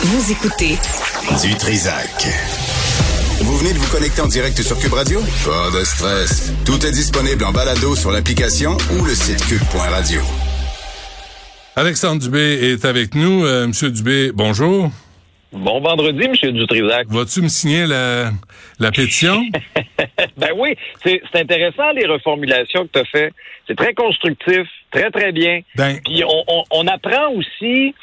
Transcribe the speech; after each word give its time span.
Vous 0.00 0.30
écoutez 0.32 0.76
Du 1.46 1.56
Trisac. 1.56 2.06
Vous 3.42 3.56
venez 3.58 3.72
de 3.72 3.78
vous 3.78 3.90
connecter 3.90 4.20
en 4.20 4.26
direct 4.28 4.60
sur 4.62 4.78
Cube 4.78 4.92
Radio? 4.92 5.18
Pas 5.44 5.76
de 5.76 5.84
stress. 5.84 6.52
Tout 6.64 6.84
est 6.86 6.92
disponible 6.92 7.44
en 7.44 7.50
balado 7.52 7.96
sur 7.96 8.12
l'application 8.12 8.76
ou 8.92 9.04
le 9.04 9.12
site 9.14 9.44
cube.radio. 9.46 10.20
Alexandre 11.74 12.22
Dubé 12.22 12.70
est 12.72 12.84
avec 12.84 13.14
nous. 13.16 13.44
Euh, 13.44 13.66
Monsieur 13.66 13.90
Dubé, 13.90 14.30
bonjour. 14.32 14.90
Bon 15.52 15.80
vendredi, 15.80 16.24
M. 16.24 16.52
Dutrisac. 16.52 17.08
Vas-tu 17.08 17.42
me 17.42 17.48
signer 17.48 17.86
la, 17.86 18.30
la 18.78 18.90
pétition? 18.92 19.42
ben 20.36 20.50
oui, 20.56 20.76
c'est 21.02 21.20
c'est 21.32 21.40
intéressant 21.40 21.90
les 21.96 22.06
reformulations 22.06 22.84
que 22.86 22.90
tu 22.92 22.98
as 23.00 23.04
fait. 23.06 23.32
C'est 23.66 23.76
très 23.76 23.94
constructif, 23.94 24.62
très, 24.92 25.10
très 25.10 25.32
bien. 25.32 25.60
Ben, 25.74 25.98
Puis 26.04 26.22
on, 26.24 26.44
on, 26.46 26.64
on 26.70 26.86
apprend 26.86 27.32
aussi, 27.34 27.94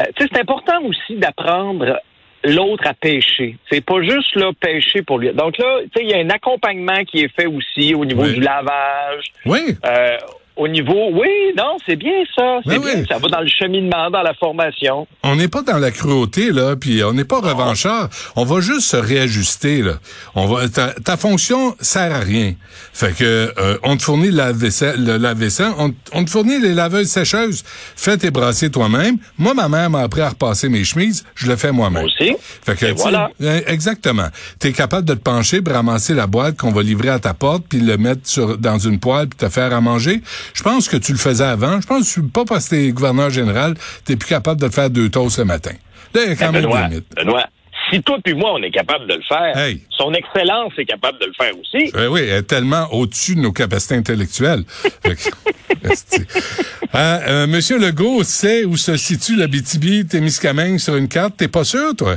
euh, 0.00 0.04
c'est 0.18 0.36
important 0.38 0.82
aussi 0.84 1.16
d'apprendre 1.16 2.00
l'autre 2.44 2.86
à 2.86 2.94
pêcher. 2.94 3.56
C'est 3.70 3.80
pas 3.84 4.02
juste 4.02 4.36
là 4.36 4.50
pêcher 4.60 5.02
pour 5.02 5.18
lui. 5.18 5.32
Donc 5.32 5.56
là, 5.58 5.78
tu 5.84 5.88
sais, 5.96 6.04
il 6.04 6.10
y 6.10 6.14
a 6.14 6.18
un 6.18 6.30
accompagnement 6.30 7.02
qui 7.04 7.20
est 7.20 7.34
fait 7.34 7.46
aussi 7.46 7.94
au 7.94 8.04
niveau 8.04 8.22
Oui. 8.22 8.34
du 8.34 8.40
lavage. 8.40 9.24
oui. 9.46 9.60
Euh, 9.86 10.16
au 10.56 10.68
niveau, 10.68 11.10
oui, 11.12 11.28
non, 11.56 11.76
c'est 11.84 11.96
bien 11.96 12.22
ça, 12.36 12.60
c'est 12.64 12.78
Oui, 12.78 12.84
bien. 12.84 13.00
oui. 13.00 13.06
Ça 13.08 13.18
va 13.18 13.28
dans 13.28 13.40
le 13.40 13.48
cheminement, 13.48 14.08
dans 14.10 14.22
la 14.22 14.34
formation. 14.34 15.06
On 15.24 15.34
n'est 15.36 15.48
pas 15.48 15.62
dans 15.62 15.78
la 15.78 15.90
cruauté, 15.90 16.52
là, 16.52 16.76
puis 16.76 17.02
on 17.02 17.12
n'est 17.12 17.24
pas 17.24 17.40
revanchard. 17.40 18.08
On 18.36 18.44
va 18.44 18.60
juste 18.60 18.82
se 18.88 18.96
réajuster, 18.96 19.82
là. 19.82 19.94
On 20.36 20.46
va, 20.46 20.68
ta, 20.68 20.88
ta 20.92 21.16
fonction 21.16 21.74
sert 21.80 22.14
à 22.14 22.20
rien. 22.20 22.54
Fait 22.92 23.14
que, 23.16 23.52
euh, 23.58 23.78
on 23.82 23.96
te 23.96 24.02
fournit 24.04 24.30
le 24.30 24.36
lave-vaisselle, 24.36 25.04
le 25.04 25.16
lave-vaisselle, 25.16 25.72
on, 25.78 25.92
on 26.12 26.24
te 26.24 26.30
fournit 26.30 26.60
les 26.60 26.74
laveuses 26.74 27.08
sécheuses. 27.08 27.64
Fais 27.96 28.16
tes 28.16 28.30
brassiers 28.30 28.70
toi-même. 28.70 29.16
Moi, 29.38 29.54
ma 29.54 29.68
mère 29.68 29.90
m'a 29.90 30.00
appris 30.02 30.20
à 30.20 30.28
repasser 30.28 30.68
mes 30.68 30.84
chemises. 30.84 31.24
Je 31.34 31.48
le 31.48 31.56
fais 31.56 31.72
moi-même. 31.72 32.02
Moi 32.04 32.10
aussi. 32.20 32.36
Fait 32.64 32.76
que, 32.76 32.86
Et 32.86 32.92
voilà. 32.92 33.30
euh, 33.42 33.60
exactement. 33.66 34.28
Tu 34.60 34.68
es 34.68 34.72
capable 34.72 35.04
de 35.06 35.14
te 35.14 35.20
pencher, 35.20 35.62
puis 35.62 35.74
ramasser 35.74 36.14
la 36.14 36.26
boîte 36.28 36.56
qu'on 36.56 36.70
va 36.70 36.82
livrer 36.82 37.08
à 37.08 37.18
ta 37.18 37.34
porte, 37.34 37.64
puis 37.68 37.80
le 37.80 37.96
mettre 37.96 38.20
sur, 38.28 38.56
dans 38.58 38.78
une 38.78 39.00
poêle, 39.00 39.26
puis 39.28 39.38
te 39.38 39.48
faire 39.52 39.72
à 39.74 39.80
manger. 39.80 40.22
Je 40.52 40.62
pense 40.62 40.88
que 40.88 40.96
tu 40.96 41.12
le 41.12 41.18
faisais 41.18 41.44
avant. 41.44 41.80
Je 41.80 41.86
pense 41.86 42.08
que 42.14 42.20
tu- 42.20 42.26
pas 42.28 42.44
parce 42.44 42.66
que 42.68 42.76
t'es 42.76 42.90
gouverneur 42.92 43.30
général, 43.30 43.74
t'es 44.04 44.16
plus 44.16 44.28
capable 44.28 44.60
de 44.60 44.68
te 44.68 44.74
faire 44.74 44.90
deux 44.90 45.08
toasts 45.08 45.38
le 45.38 45.44
matin. 45.46 45.72
Là, 46.14 46.20
il 46.24 46.28
y 46.28 46.32
a 46.32 46.36
quand 46.36 46.46
Ben, 46.46 46.52
même 46.52 46.62
Benoît, 46.62 46.82
des 46.82 46.88
limites. 46.90 47.06
Benoît, 47.16 47.44
si 47.90 48.02
toi 48.02 48.18
puis 48.24 48.34
moi, 48.34 48.52
on 48.54 48.62
est 48.62 48.70
capable 48.70 49.06
de 49.08 49.14
le 49.14 49.22
faire, 49.28 49.56
Hey. 49.56 49.82
son 49.90 50.12
excellence 50.14 50.72
est 50.78 50.84
capable 50.84 51.18
de 51.20 51.26
le 51.26 51.32
faire 51.38 51.52
aussi. 51.58 51.90
Euh, 51.96 52.06
oui, 52.08 52.20
elle 52.22 52.38
est 52.38 52.42
tellement 52.42 52.86
au-dessus 52.92 53.34
de 53.34 53.40
nos 53.40 53.52
capacités 53.52 53.94
intellectuelles. 53.96 54.64
Hein, 56.96 57.18
euh, 57.26 57.46
Monsieur 57.46 57.78
Legault 57.78 58.22
sait 58.22 58.64
où 58.64 58.76
se 58.76 58.96
situe 58.96 59.36
la 59.36 59.46
BTB 59.48 60.06
Témiscamingue 60.08 60.78
sur 60.78 60.94
une 60.96 61.08
carte. 61.08 61.36
T'es 61.36 61.48
pas 61.48 61.64
sûr, 61.64 61.94
toi? 61.96 62.16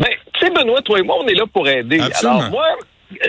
Ben, 0.00 0.08
tu 0.32 0.40
sais, 0.46 0.50
Benoît, 0.50 0.80
toi 0.82 0.98
et 0.98 1.02
moi, 1.02 1.16
on 1.22 1.26
est 1.28 1.34
là 1.34 1.44
pour 1.52 1.68
aider. 1.68 2.00
Absolument. 2.00 2.38
Alors, 2.40 2.50
moi, 2.50 2.64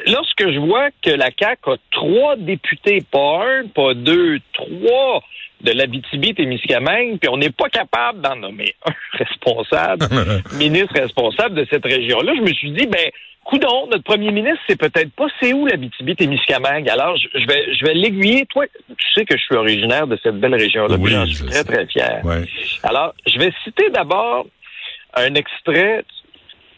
lorsque 0.07 0.49
je 0.51 0.59
vois 0.59 0.89
que 1.01 1.09
la 1.09 1.29
CAQ 1.37 1.71
a 1.71 1.75
trois 1.91 2.35
députés, 2.35 3.03
pas 3.09 3.45
un, 3.45 3.67
pas 3.67 3.93
deux, 3.93 4.39
trois 4.53 5.21
de 5.61 5.71
l'Abitibi-Témiscamingue, 5.71 7.19
puis 7.19 7.29
on 7.29 7.37
n'est 7.37 7.49
pas 7.49 7.69
capable 7.69 8.21
d'en 8.21 8.35
nommer 8.35 8.75
un 8.85 8.91
responsable, 9.17 10.07
ministre 10.57 10.93
responsable 10.95 11.55
de 11.55 11.65
cette 11.69 11.85
région-là, 11.85 12.33
je 12.35 12.41
me 12.41 12.53
suis 12.53 12.71
dit, 12.71 12.85
ben, 12.85 13.09
coudon, 13.43 13.87
notre 13.87 14.03
premier 14.03 14.31
ministre, 14.31 14.59
c'est 14.67 14.79
peut-être 14.79 15.11
pas 15.13 15.27
c'est 15.39 15.53
où 15.53 15.65
l'Abitibi-Témiscamingue. 15.65 16.89
Alors, 16.89 17.15
je, 17.17 17.47
vais, 17.47 17.73
je 17.73 17.85
vais 17.85 17.93
l'aiguiller. 17.93 18.45
Toi, 18.47 18.65
tu 18.67 19.11
sais 19.13 19.25
que 19.25 19.37
je 19.37 19.43
suis 19.43 19.55
originaire 19.55 20.07
de 20.07 20.17
cette 20.21 20.39
belle 20.39 20.55
région-là, 20.55 20.95
Oui, 20.99 21.11
j'en 21.11 21.25
je 21.25 21.35
suis 21.35 21.45
très, 21.45 21.63
très 21.63 21.85
fier. 21.87 22.21
Ouais. 22.23 22.45
Alors, 22.83 23.13
je 23.25 23.37
vais 23.39 23.51
citer 23.63 23.89
d'abord 23.89 24.45
un 25.13 25.33
extrait. 25.35 26.03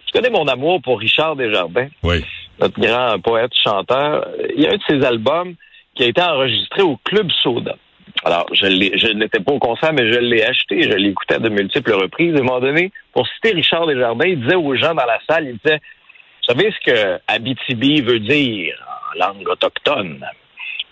Tu 0.08 0.14
connais 0.14 0.30
mon 0.30 0.47
amour 0.47 0.81
pour 0.81 1.00
Richard 1.00 1.36
Desjardins, 1.36 1.88
Oui. 2.03 2.23
Notre 2.59 2.80
grand 2.80 3.20
poète 3.20 3.52
chanteur. 3.64 4.28
Il 4.56 4.64
y 4.64 4.67
a 4.67 4.72
un 4.72 4.78
de 4.78 4.84
ses 4.88 5.06
albums 5.06 5.56
qui 5.96 6.03
a 6.03 6.07
été 6.07 6.22
enregistré 6.22 6.81
au 6.81 6.97
Club 7.03 7.30
Soda. 7.44 7.75
Alors, 8.24 8.47
je, 8.53 9.12
n'étais 9.13 9.40
pas 9.40 9.52
au 9.52 9.59
concert, 9.59 9.94
mais 9.94 10.12
je 10.12 10.19
l'ai 10.19 10.44
acheté, 10.44 10.84
je 10.84 11.34
à 11.34 11.40
de 11.40 11.50
multiples 11.50 11.94
reprises. 11.94 12.35
À 12.35 12.40
un 12.40 12.44
moment 12.44 12.59
donné, 12.59 12.91
pour 13.13 13.28
citer 13.28 13.52
Richard 13.52 13.88
Desjardins, 13.88 14.28
il 14.28 14.41
disait 14.41 14.56
aux 14.56 14.75
gens 14.75 14.94
dans 14.94 15.06
la 15.06 15.19
salle, 15.30 15.47
il 15.47 15.57
disait, 15.63 15.80
vous 15.80 16.53
savez 16.53 16.72
ce 16.72 16.91
que 16.91 17.19
Abitibi 17.28 18.02
veut 18.02 18.19
dire 18.19 18.75
en 18.88 19.19
langue 19.19 19.47
autochtone? 19.47 20.25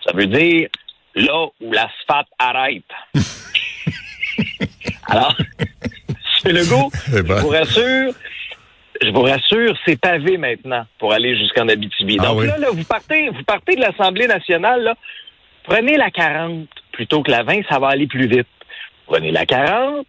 Ça 0.05 0.13
veut 0.13 0.27
dire 0.27 0.67
là 1.15 1.45
où 1.61 1.71
l'asphalte 1.71 2.27
arrête. 2.39 2.83
Alors. 5.07 5.35
Legault, 6.45 6.91
Eh 7.15 7.21
ben. 7.21 7.37
je 7.37 7.41
vous 7.41 7.49
rassure, 7.49 8.13
je 9.05 9.11
vous 9.11 9.21
rassure, 9.23 9.75
c'est 9.85 9.99
pavé 9.99 10.37
maintenant 10.37 10.85
pour 10.99 11.13
aller 11.13 11.35
jusqu'en 11.37 11.67
Abitibi. 11.67 12.17
Ah 12.19 12.25
Donc 12.27 12.39
oui. 12.39 12.47
là, 12.47 12.57
là, 12.57 12.67
vous 12.71 12.83
partez, 12.83 13.29
vous 13.29 13.43
partez 13.43 13.75
de 13.75 13.81
l'Assemblée 13.81 14.27
nationale, 14.27 14.83
là, 14.83 14.95
prenez 15.63 15.97
la 15.97 16.09
40 16.11 16.67
plutôt 16.91 17.23
que 17.23 17.31
la 17.31 17.43
20, 17.43 17.61
ça 17.69 17.79
va 17.79 17.87
aller 17.89 18.07
plus 18.07 18.27
vite. 18.27 18.47
Prenez 19.05 19.31
la 19.31 19.45
40, 19.45 20.05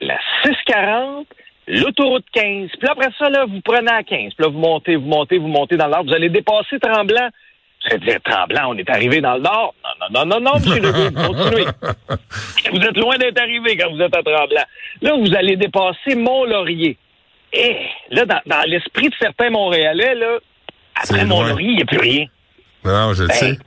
la 0.00 0.18
640, 0.44 1.26
l'autoroute 1.68 2.24
15. 2.32 2.70
Puis 2.70 2.78
là, 2.82 2.92
après 2.92 3.10
ça, 3.18 3.28
là, 3.30 3.46
vous 3.46 3.60
prenez 3.62 3.90
la 3.90 4.02
15. 4.02 4.34
Puis 4.34 4.44
là, 4.44 4.48
vous 4.48 4.58
montez, 4.58 4.96
vous 4.96 5.06
montez, 5.06 5.38
vous 5.38 5.48
montez 5.48 5.76
dans 5.76 5.88
nord. 5.88 6.04
Vous 6.04 6.14
allez 6.14 6.28
dépasser 6.28 6.78
Tremblant. 6.80 7.28
Vous 7.84 7.94
allez 7.94 8.06
dire, 8.06 8.18
Tremblant, 8.22 8.70
on 8.70 8.76
est 8.76 8.88
arrivé 8.90 9.20
dans 9.20 9.34
le 9.34 9.40
nord. 9.42 9.74
Non, 10.12 10.24
non, 10.24 10.26
non, 10.26 10.40
non, 10.40 10.52
non, 10.52 10.58
M. 10.58 10.82
Legault, 10.82 11.10
continuez. 11.34 11.66
Vous 12.72 12.80
êtes 12.80 12.96
loin 12.96 13.16
d'être 13.16 13.40
arrivé 13.40 13.76
quand 13.76 13.90
vous 13.92 14.00
êtes 14.00 14.14
à 14.16 14.22
Tremblant. 14.22 14.64
Là, 15.02 15.14
vous 15.16 15.34
allez 15.34 15.56
dépasser 15.56 16.16
Mont-Laurier. 16.16 16.96
Et 17.56 17.76
là, 18.10 18.24
dans, 18.26 18.40
dans 18.46 18.62
l'esprit 18.66 19.08
de 19.08 19.14
certains 19.20 19.50
Montréalais, 19.50 20.14
là, 20.14 20.38
après 20.96 21.24
loin. 21.24 21.42
Mont-Laurier, 21.42 21.68
il 21.70 21.76
n'y 21.76 21.82
a 21.82 21.86
plus 21.86 21.98
rien. 21.98 22.26
Non, 22.84 23.12
je 23.14 23.22
le 23.22 23.28
Ben, 23.28 23.34
sais. 23.34 23.58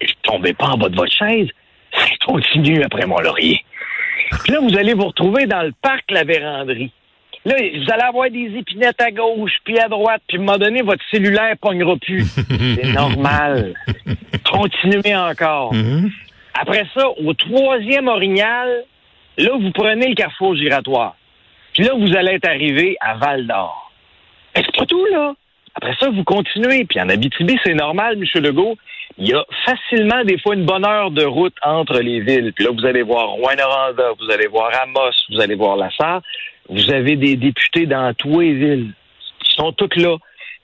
je 0.00 0.12
tombais 0.22 0.52
pas 0.54 0.66
en 0.68 0.78
bas 0.78 0.88
de 0.88 0.96
votre 0.96 1.12
chaise. 1.12 1.48
Ça 1.92 2.04
continue 2.26 2.82
après 2.82 3.06
Mont-Laurier. 3.06 3.64
Puis 4.44 4.52
là, 4.52 4.60
vous 4.60 4.76
allez 4.76 4.94
vous 4.94 5.06
retrouver 5.06 5.46
dans 5.46 5.62
le 5.62 5.72
parc 5.82 6.10
La 6.10 6.24
Vérandrie. 6.24 6.92
Là, 7.44 7.54
vous 7.56 7.90
allez 7.90 8.02
avoir 8.02 8.30
des 8.30 8.52
épinettes 8.58 9.00
à 9.00 9.10
gauche, 9.10 9.52
puis 9.64 9.78
à 9.78 9.88
droite, 9.88 10.20
puis 10.28 10.36
à 10.36 10.40
un 10.40 10.44
moment 10.44 10.58
donné, 10.58 10.82
votre 10.82 11.02
cellulaire 11.10 11.54
pognera 11.60 11.96
plus. 11.96 12.24
C'est 12.48 12.92
normal. 12.92 13.74
Continuez 14.50 15.16
encore. 15.16 15.72
Mhm. 15.72 16.10
Après 16.54 16.84
ça, 16.94 17.08
au 17.08 17.32
troisième 17.34 18.08
orignal, 18.08 18.84
là, 19.38 19.50
vous 19.58 19.70
prenez 19.72 20.08
le 20.08 20.14
carrefour 20.14 20.54
giratoire. 20.54 21.16
Puis 21.80 21.88
là, 21.88 21.94
vous 21.94 22.14
allez 22.14 22.32
être 22.32 22.46
arrivé 22.46 22.98
à 23.00 23.14
Val 23.14 23.46
d'Or. 23.46 23.90
C'est 24.54 24.76
pas 24.76 24.84
tout, 24.84 25.06
là. 25.06 25.32
Après 25.74 25.94
ça, 25.98 26.10
vous 26.10 26.24
continuez. 26.24 26.84
Puis 26.84 27.00
en 27.00 27.08
Abitibi, 27.08 27.58
c'est 27.64 27.72
normal, 27.72 28.18
M. 28.18 28.42
Legault. 28.42 28.76
Il 29.16 29.30
y 29.30 29.32
a 29.32 29.42
facilement 29.64 30.22
des 30.24 30.38
fois 30.38 30.56
une 30.56 30.66
bonne 30.66 30.84
heure 30.84 31.10
de 31.10 31.24
route 31.24 31.54
entre 31.62 32.00
les 32.00 32.20
villes. 32.20 32.52
Puis 32.52 32.66
là, 32.66 32.70
vous 32.70 32.84
allez 32.84 33.00
voir 33.00 33.30
Rouen-Noranda, 33.30 34.12
vous 34.20 34.30
allez 34.30 34.46
voir 34.48 34.70
Amos, 34.82 35.10
vous 35.30 35.40
allez 35.40 35.54
voir 35.54 35.78
Lassar. 35.78 36.20
Vous 36.68 36.90
avez 36.90 37.16
des 37.16 37.36
députés 37.36 37.86
dans 37.86 38.12
tous 38.12 38.40
les 38.40 38.52
villes. 38.52 38.92
Ils 39.40 39.56
sont 39.56 39.72
tous 39.72 39.96
là. 39.96 40.18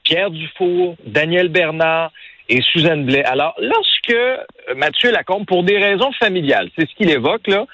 Pierre 0.05 0.31
Dufour, 0.31 0.97
Daniel 1.07 1.49
Bernard 1.49 2.13
et 2.51 2.61
Suzanne 2.61 3.07
Blais. 3.07 3.25
Alors, 3.25 3.55
lorsque 3.59 4.11
euh, 4.11 4.37
Mathieu 4.77 5.13
Lacombe, 5.13 5.47
pour 5.47 5.63
des 5.63 5.79
raisons 5.79 6.13
familiales, 6.13 6.69
c'est 6.77 6.87
ce 6.87 6.95
qu'il 6.95 7.09
évoque, 7.09 7.47
là, 7.47 7.65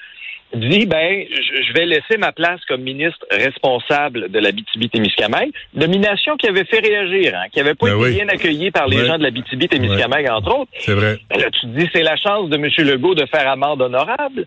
dit, 0.53 0.85
ben, 0.85 1.25
je 1.31 1.73
vais 1.73 1.85
laisser 1.85 2.17
ma 2.17 2.31
place 2.31 2.59
comme 2.67 2.81
ministre 2.81 3.25
responsable 3.31 4.29
de 4.31 4.39
la 4.39 4.51
BTB-Témiscamingue, 4.51 5.51
nomination 5.73 6.37
qui 6.37 6.47
avait 6.47 6.65
fait 6.65 6.79
réagir, 6.79 7.33
hein, 7.35 7.45
qui 7.51 7.59
avait 7.59 7.73
pas 7.75 7.87
Ben 7.87 7.93
été 7.95 8.03
oui. 8.03 8.13
bien 8.15 8.27
accueillie 8.29 8.71
par 8.71 8.87
les 8.87 8.97
Ouais. 9.01 9.05
gens 9.07 9.17
de 9.17 9.23
la 9.23 9.31
BTB-Témiscamingue, 9.31 10.29
entre 10.29 10.59
autres. 10.59 10.71
C'est 10.79 10.93
vrai. 10.93 11.17
Ben 11.29 11.39
là, 11.39 11.49
tu 11.51 11.61
te 11.61 11.67
dis, 11.67 11.89
c'est 11.93 12.03
la 12.03 12.15
chance 12.17 12.49
de 12.49 12.55
M. 12.57 12.67
Legault 12.87 13.15
de 13.15 13.25
faire 13.25 13.47
amende 13.49 13.81
honorable. 13.81 14.45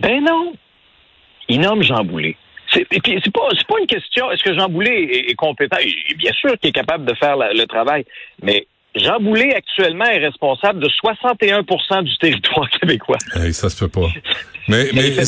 Ben 0.00 0.22
non. 0.22 0.52
Il 1.48 1.60
nomme 1.60 1.82
Jean 1.82 2.04
Boulet. 2.04 2.36
C'est, 2.72 2.82
et 2.92 3.00
puis, 3.00 3.20
c'est 3.24 3.32
pas, 3.32 3.48
c'est 3.58 3.66
pas 3.66 3.80
une 3.80 3.86
question, 3.88 4.30
est-ce 4.30 4.44
que 4.44 4.54
Jean 4.54 4.68
Boulet 4.68 5.02
est, 5.02 5.30
est 5.30 5.34
compétent? 5.34 5.78
Bien 6.16 6.32
sûr 6.32 6.56
qu'il 6.58 6.68
est 6.68 6.72
capable 6.72 7.04
de 7.04 7.14
faire 7.14 7.36
la- 7.36 7.52
le 7.52 7.66
travail, 7.66 8.04
mais 8.42 8.66
Jean 8.96 9.20
Boulet, 9.20 9.54
actuellement, 9.54 10.04
est 10.06 10.18
responsable 10.18 10.80
de 10.80 10.88
61% 10.88 12.02
du 12.02 12.16
territoire 12.18 12.68
québécois. 12.80 13.18
Hey, 13.36 13.54
ça 13.54 13.70
se 13.70 13.76
fait 13.76 13.88
pas. 13.88 14.08
Mais, 14.68 14.88
Mais 14.94 15.10
des 15.10 15.24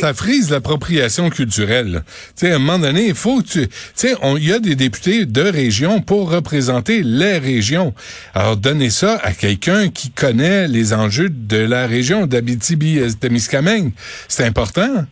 ça- 0.00 0.14
frise 0.14 0.50
l'appropriation 0.50 1.30
culturelle. 1.30 2.02
Tu 2.36 2.46
sais, 2.46 2.52
à 2.52 2.56
un 2.56 2.58
moment 2.58 2.78
donné, 2.80 3.06
il 3.06 3.14
faut 3.14 3.40
que 3.40 3.46
tu... 3.48 3.68
Tu 3.68 3.74
sais, 3.94 4.14
on- 4.22 4.36
il 4.36 4.48
y 4.48 4.52
a 4.52 4.58
des 4.58 4.74
députés 4.74 5.26
de 5.26 5.42
région 5.42 6.00
pour 6.00 6.30
représenter 6.30 7.02
les 7.04 7.38
régions. 7.38 7.94
Alors, 8.34 8.56
donnez 8.56 8.90
ça 8.90 9.18
à 9.22 9.32
quelqu'un 9.32 9.90
qui 9.90 10.10
connaît 10.10 10.66
les 10.66 10.92
enjeux 10.92 11.28
de 11.30 11.58
la 11.58 11.86
région 11.86 12.26
d'Abitibi-Témiscamingue. 12.26 13.92
C'est 14.28 14.44
important. 14.44 15.04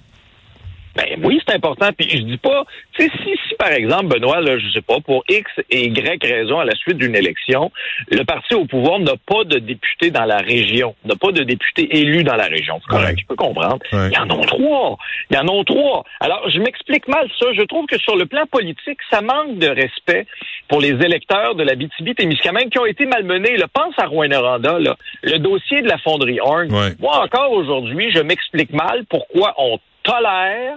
Ben 0.96 1.20
oui, 1.22 1.40
c'est 1.46 1.54
important. 1.54 1.90
Puis 1.96 2.08
je 2.10 2.22
dis 2.22 2.38
pas, 2.38 2.64
tu 2.92 3.04
sais, 3.04 3.10
si, 3.22 3.30
si 3.48 3.54
par 3.56 3.72
exemple, 3.72 4.06
Benoît, 4.06 4.40
là, 4.40 4.58
je 4.58 4.68
sais 4.70 4.80
pas, 4.80 5.00
pour 5.00 5.24
X 5.28 5.50
et 5.70 5.86
Y 5.86 6.24
raison 6.24 6.58
à 6.58 6.64
la 6.64 6.74
suite 6.74 6.96
d'une 6.96 7.14
élection, 7.14 7.70
le 8.10 8.24
parti 8.24 8.54
au 8.54 8.64
pouvoir 8.64 8.98
n'a 8.98 9.14
pas 9.26 9.44
de 9.44 9.58
député 9.58 10.10
dans 10.10 10.24
la 10.24 10.38
région, 10.38 10.94
n'a 11.04 11.16
pas 11.16 11.32
de 11.32 11.42
député 11.42 11.98
élu 11.98 12.24
dans 12.24 12.36
la 12.36 12.46
région. 12.46 12.80
C'est 12.82 12.96
correct, 12.96 13.18
je 13.20 13.26
peux 13.26 13.36
comprendre. 13.36 13.78
Il 13.92 14.12
y 14.12 14.18
en 14.18 14.28
a 14.28 14.46
trois. 14.46 14.98
Il 15.30 15.36
y 15.36 15.38
en 15.38 15.46
a 15.46 15.64
trois. 15.64 16.04
Alors, 16.20 16.48
je 16.48 16.58
m'explique 16.58 17.08
mal 17.08 17.28
ça. 17.38 17.46
Je 17.52 17.62
trouve 17.62 17.86
que 17.86 17.98
sur 17.98 18.16
le 18.16 18.26
plan 18.26 18.46
politique, 18.46 18.98
ça 19.10 19.20
manque 19.20 19.58
de 19.58 19.68
respect 19.68 20.26
pour 20.68 20.80
les 20.80 20.90
électeurs 21.04 21.54
de 21.54 21.62
la 21.62 21.74
BTB-Témiscamingue 21.74 22.70
qui 22.70 22.78
ont 22.78 22.86
été 22.86 23.06
malmenés. 23.06 23.56
Là, 23.56 23.66
pense 23.72 23.94
à 23.98 24.06
Rouen-Noranda, 24.06 24.78
là, 24.78 24.96
le 25.22 25.38
dossier 25.38 25.82
de 25.82 25.88
la 25.88 25.98
fonderie 25.98 26.40
Horn. 26.40 26.68
Moi, 26.98 27.24
encore 27.24 27.52
aujourd'hui, 27.52 28.10
je 28.14 28.20
m'explique 28.20 28.72
mal 28.72 29.04
pourquoi 29.08 29.54
on 29.58 29.78
tolère 30.06 30.74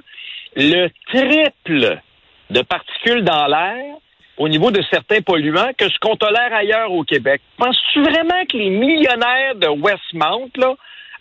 le 0.56 0.88
triple 1.08 2.02
de 2.50 2.62
particules 2.62 3.24
dans 3.24 3.48
l'air 3.48 3.96
au 4.38 4.48
niveau 4.48 4.72
de 4.72 4.82
certains 4.90 5.22
polluants 5.22 5.72
que 5.78 5.90
ce 5.90 6.00
qu'on 6.00 6.16
tolère 6.16 6.54
ailleurs 6.54 6.92
au 6.92 7.04
Québec. 7.04 7.42
Penses-tu 7.58 8.02
vraiment 8.02 8.46
que 8.50 8.58
les 8.58 8.70
millionnaires 8.70 9.56
de 9.56 9.68
Westmount 9.68 10.50
là, 10.58 10.74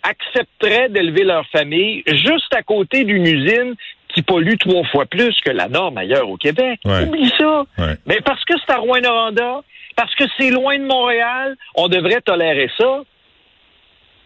accepteraient 0.03 0.89
d'élever 0.89 1.25
leur 1.25 1.45
famille 1.47 2.01
juste 2.07 2.53
à 2.55 2.63
côté 2.63 3.03
d'une 3.03 3.27
usine 3.27 3.75
qui 4.15 4.21
pollue 4.23 4.55
trois 4.57 4.83
fois 4.85 5.05
plus 5.05 5.35
que 5.41 5.51
la 5.51 5.67
norme 5.67 5.97
ailleurs 5.97 6.29
au 6.29 6.37
Québec? 6.37 6.79
Oublie 7.03 7.31
ça. 7.37 7.63
Mais 8.07 8.21
parce 8.21 8.43
que 8.45 8.53
c'est 8.57 8.73
à 8.73 8.77
Rouen-Noranda, 8.77 9.61
parce 9.95 10.15
que 10.15 10.23
c'est 10.37 10.49
loin 10.49 10.79
de 10.79 10.85
Montréal, 10.85 11.55
on 11.75 11.89
devrait 11.89 12.21
tolérer 12.21 12.71
ça. 12.77 13.03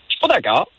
Je 0.08 0.16
suis 0.16 0.20
pas 0.22 0.28
d'accord. 0.36 0.70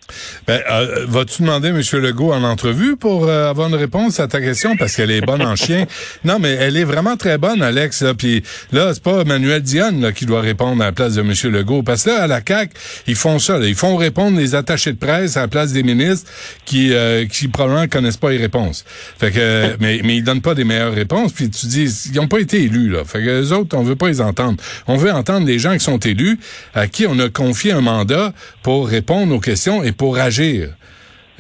Ben, 0.47 0.61
euh, 0.71 1.07
vas-tu 1.09 1.43
demander 1.43 1.69
M. 1.69 1.81
Legault 2.01 2.33
en 2.33 2.43
entrevue 2.43 2.97
pour 2.97 3.27
euh, 3.27 3.51
avoir 3.51 3.69
une 3.69 3.75
réponse 3.75 4.21
à 4.21 4.29
ta 4.29 4.41
question? 4.41 4.77
Parce 4.77 4.97
qu'elle 4.97 5.11
est 5.11 5.21
bonne 5.21 5.43
en 5.43 5.57
chien? 5.57 5.87
Non, 6.25 6.39
mais 6.39 6.53
elle 6.53 6.77
est 6.77 6.85
vraiment 6.85 7.17
très 7.17 7.39
bonne, 7.39 7.63
Alex. 7.63 8.03
Là. 8.03 8.15
Puis 8.15 8.43
là, 8.73 8.93
c'est 8.95 9.03
pas 9.03 9.25
Manuel 9.25 9.63
Dionne 9.63 10.01
là, 10.01 10.13
qui 10.13 10.27
doit 10.27 10.41
répondre 10.41 10.83
à 10.83 10.87
la 10.87 10.93
place 10.93 11.15
de 11.15 11.21
M. 11.21 11.33
Legault. 11.53 11.83
Parce 11.83 12.05
que 12.05 12.11
là, 12.11 12.23
à 12.23 12.27
la 12.27 12.41
CAC, 12.41 12.71
ils 13.07 13.15
font 13.15 13.39
ça. 13.39 13.59
Ils 13.59 13.75
font 13.75 13.97
répondre 13.97 14.39
les 14.39 14.55
attachés 14.55 14.93
de 14.93 14.99
presse 14.99 15.37
à 15.37 15.43
la 15.43 15.49
place 15.49 15.73
des 15.73 15.83
ministres 15.83 16.31
qui, 16.65 16.93
euh, 16.93 17.27
qui 17.27 17.49
probablement 17.49 17.87
connaissent 17.89 18.17
pas 18.17 18.31
les 18.31 18.39
réponses. 18.39 18.85
Fait 19.19 19.31
que, 19.31 19.77
mais, 19.81 20.01
mais 20.03 20.17
ils 20.17 20.25
donnent 20.25 20.41
pas 20.41 20.55
des 20.55 20.65
meilleures 20.65 20.95
réponses. 20.95 21.33
Puis 21.33 21.51
tu 21.51 21.67
dis, 21.67 21.85
ils 22.13 22.21
ont 22.21 22.29
pas 22.29 22.41
été 22.41 22.63
élus. 22.63 22.91
Là. 22.91 23.05
Fait 23.05 23.19
que 23.19 23.41
les 23.41 23.53
autres, 23.53 23.77
on 23.77 23.83
veut 23.83 23.97
pas 23.97 24.09
les 24.09 24.21
entendre. 24.21 24.63
On 24.87 24.97
veut 24.97 25.13
entendre 25.13 25.47
les 25.47 25.59
gens 25.59 25.73
qui 25.75 25.85
sont 25.85 25.99
élus, 25.99 26.39
à 26.75 26.87
qui 26.87 27.07
on 27.07 27.19
a 27.19 27.29
confié 27.29 27.73
un 27.73 27.81
mandat 27.81 28.33
pour 28.63 28.89
répondre 28.89 29.35
aux 29.35 29.41
questions 29.41 29.83
et 29.83 29.93
pour 29.97 30.19
agir. 30.19 30.69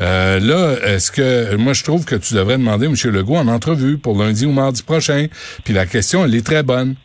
Euh, 0.01 0.41
là, 0.41 0.77
est-ce 0.95 1.13
que 1.13 1.55
moi 1.57 1.73
je 1.73 1.85
trouve 1.85 2.05
que 2.05 2.17
tu 2.17 2.35
devrais 2.35 2.59
demander 2.59 2.87
M. 2.87 2.95
Legault 3.13 3.37
en 3.37 3.47
entrevue 3.49 3.99
pour 3.99 4.19
lundi 4.19 4.45
ou 4.45 4.53
mardi 4.53 4.83
prochain. 4.83 5.27
Puis 5.65 5.73
la 5.73 5.87
question, 5.87 6.25
elle 6.25 6.35
est 6.35 6.45
très 6.45 6.63
bonne. 6.63 6.97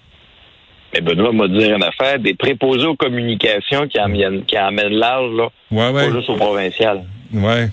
Mais 0.94 1.02
Benoît 1.02 1.32
m'a 1.32 1.48
dit 1.48 1.66
une 1.66 1.84
affaire, 1.84 2.18
des 2.20 2.34
préposés 2.34 2.86
aux 2.86 2.96
communications 2.96 3.88
qui 3.88 4.00
amènent, 4.00 4.44
qui 4.46 4.58
amènent 4.58 4.94
l'âge, 4.94 5.32
là. 5.38 5.50
Ouais, 5.70 5.90
ouais. 5.92 6.10
Pas 6.10 6.16
juste 6.16 6.30
au 6.30 6.36
provincial. 6.36 7.04
Ouais. 7.32 7.70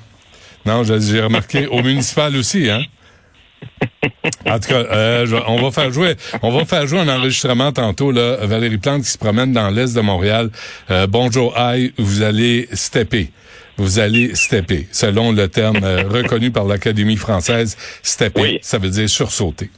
Non, 0.67 0.83
j'ai 0.85 1.21
remarqué 1.21 1.67
au 1.67 1.83
municipal 1.83 2.37
aussi, 2.37 2.69
hein. 2.69 2.83
En 4.47 4.59
tout 4.59 4.69
cas, 4.69 4.85
euh, 4.93 5.27
on 5.49 5.57
va 5.57 5.71
faire 5.71 5.91
jouer, 5.91 6.15
on 6.43 6.51
va 6.51 6.65
faire 6.65 6.87
jouer 6.87 7.01
un 7.01 7.09
enregistrement 7.09 7.73
tantôt 7.73 8.13
là. 8.13 8.37
Valérie 8.43 8.79
Plante 8.79 9.03
qui 9.03 9.11
se 9.11 9.19
promène 9.19 9.53
dans 9.53 9.71
l'est 9.71 9.97
de 9.97 10.01
Montréal. 10.01 10.51
Euh, 10.91 11.07
bonjour, 11.07 11.57
aïe, 11.57 11.93
vous 11.97 12.23
allez 12.23 12.69
stepper 12.73 13.31
vous 13.77 13.99
allez 13.99 14.35
stepper, 14.35 14.89
selon 14.93 15.33
le 15.33 15.49
terme 15.49 15.81
euh, 15.83 16.03
reconnu 16.09 16.51
par 16.51 16.65
l'Académie 16.65 17.17
française. 17.17 17.77
Stepper, 18.03 18.59
ça 18.63 18.79
veut 18.79 18.91
dire 18.91 19.09
sursauter. 19.09 19.71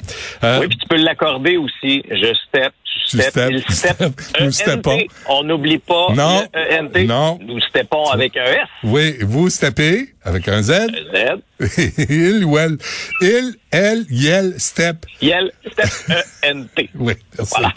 Euh, 0.45 0.61
oui, 0.61 0.69
puis 0.69 0.79
tu 0.79 0.89
peux 0.89 0.97
l'accorder 0.97 1.57
aussi. 1.57 2.03
Je 2.11 2.33
step, 2.49 2.73
tu 3.11 3.19
step, 3.19 3.51
il 3.51 3.75
step. 3.75 4.03
Nous 4.41 4.53
steppons. 4.53 5.01
On 5.29 5.43
n'oublie 5.45 5.79
pas 5.79 6.09
non, 6.15 6.47
le 6.55 6.81
ENT. 6.81 7.07
Non. 7.07 7.39
Nous 7.43 7.61
steppons 7.61 8.05
avec 8.11 8.37
un 8.37 8.45
S. 8.45 8.69
Oui, 8.85 9.17
vous 9.21 9.51
steppez 9.51 10.15
avec 10.23 10.49
un 10.49 10.63
Z. 10.63 10.71
Un 10.71 11.37
Z. 11.59 11.79
il 12.09 12.45
ou 12.45 12.59
elle. 12.59 12.77
Il, 13.21 13.55
elle, 13.71 14.05
yel, 14.11 14.55
step. 14.59 15.07
Yel, 15.21 15.51
step, 15.73 15.91
E-N-T. 16.11 16.91
oui, 16.95 17.15
merci. 17.37 17.55
Voilà. 17.57 17.73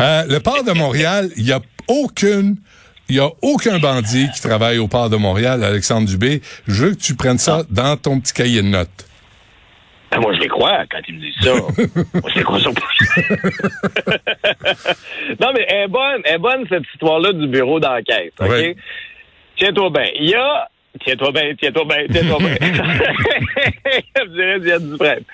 Euh, 0.00 0.24
le 0.26 0.40
port 0.40 0.64
de 0.64 0.72
Montréal, 0.72 1.30
il 1.36 1.44
n'y 1.44 1.52
a 1.52 1.60
aucune 1.88 2.56
il 3.08 3.16
n'y 3.16 3.20
a 3.20 3.28
aucun 3.42 3.78
bandit 3.78 4.28
qui 4.34 4.40
travaille 4.40 4.78
au 4.78 4.88
port 4.88 5.10
de 5.10 5.16
Montréal, 5.16 5.62
Alexandre 5.62 6.08
Dubé. 6.08 6.40
Je 6.66 6.86
veux 6.86 6.90
que 6.94 7.00
tu 7.00 7.14
prennes 7.14 7.38
ça 7.38 7.62
dans 7.70 7.96
ton 7.96 8.20
petit 8.20 8.32
cahier 8.32 8.62
de 8.62 8.68
notes. 8.68 9.06
Ben, 10.10 10.20
moi, 10.20 10.32
je 10.34 10.40
les 10.40 10.48
crois 10.48 10.84
quand 10.90 11.00
ils 11.08 11.14
me 11.14 11.20
disent 11.20 11.34
ça. 11.40 11.52
moi, 12.20 12.30
je 12.30 12.38
les 12.38 12.42
crois 12.44 12.60
ça. 12.60 12.70
non, 15.40 15.52
mais 15.54 15.66
elle 15.68 15.84
est 15.84 15.88
bonne, 15.88 16.22
elle 16.24 16.34
est 16.34 16.38
bonne 16.38 16.64
cette 16.68 16.84
histoire-là 16.94 17.32
du 17.32 17.46
bureau 17.48 17.80
d'enquête. 17.80 18.32
OK? 18.40 18.76
Tiens-toi 19.56 19.90
bien. 19.90 20.08
Il 20.18 20.30
y 20.30 20.34
a 20.34 20.68
Tiens-toi 21.04 21.30
bien, 21.32 21.54
tiens-toi 21.58 21.84
bien, 21.84 22.06
tiens-toi 22.10 22.38
bien. 22.38 22.56
Je 24.16 24.28
dirais 24.28 24.60
Diane 24.60 24.90
Dufresne. 24.90 25.24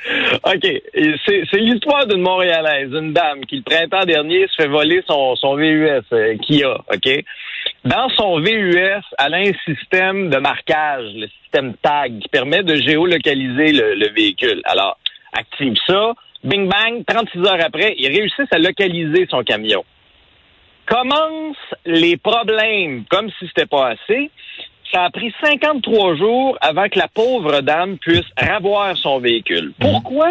OK. 0.44 0.82
C'est 1.24 1.58
l'histoire 1.58 2.06
d'une 2.06 2.22
Montréalaise, 2.22 2.90
une 2.92 3.12
dame 3.12 3.44
qui, 3.46 3.56
le 3.56 3.62
printemps 3.62 4.04
dernier, 4.04 4.46
se 4.48 4.62
fait 4.62 4.68
voler 4.68 5.02
son, 5.06 5.36
son 5.36 5.54
VUS 5.56 6.02
euh, 6.12 6.36
Kia, 6.38 6.74
OK? 6.92 7.24
Dans 7.84 8.08
son 8.10 8.40
VUS, 8.40 9.02
elle 9.18 9.34
a 9.34 9.38
un 9.38 9.52
système 9.64 10.30
de 10.30 10.38
marquage, 10.38 11.10
le 11.14 11.26
système 11.42 11.74
TAG, 11.82 12.20
qui 12.20 12.28
permet 12.28 12.62
de 12.62 12.76
géolocaliser 12.76 13.72
le, 13.72 13.94
le 13.94 14.08
véhicule. 14.10 14.62
Alors, 14.64 14.98
active 15.32 15.74
ça. 15.86 16.12
Bing 16.44 16.68
bang, 16.68 17.04
36 17.06 17.38
heures 17.40 17.64
après, 17.64 17.94
ils 17.98 18.08
réussissent 18.08 18.52
à 18.52 18.58
localiser 18.58 19.26
son 19.30 19.42
camion. 19.42 19.84
Commencent 20.86 21.74
les 21.84 22.16
problèmes, 22.16 23.04
comme 23.08 23.30
si 23.38 23.46
c'était 23.48 23.66
pas 23.66 23.90
assez 23.90 24.30
ça 24.92 25.04
a 25.04 25.10
pris 25.10 25.32
53 25.42 26.16
jours 26.16 26.58
avant 26.60 26.88
que 26.88 26.98
la 26.98 27.08
pauvre 27.08 27.60
dame 27.60 27.98
puisse 27.98 28.26
ravoir 28.36 28.96
son 28.96 29.18
véhicule. 29.20 29.68
Mhm. 29.68 29.74
Pourquoi? 29.80 30.28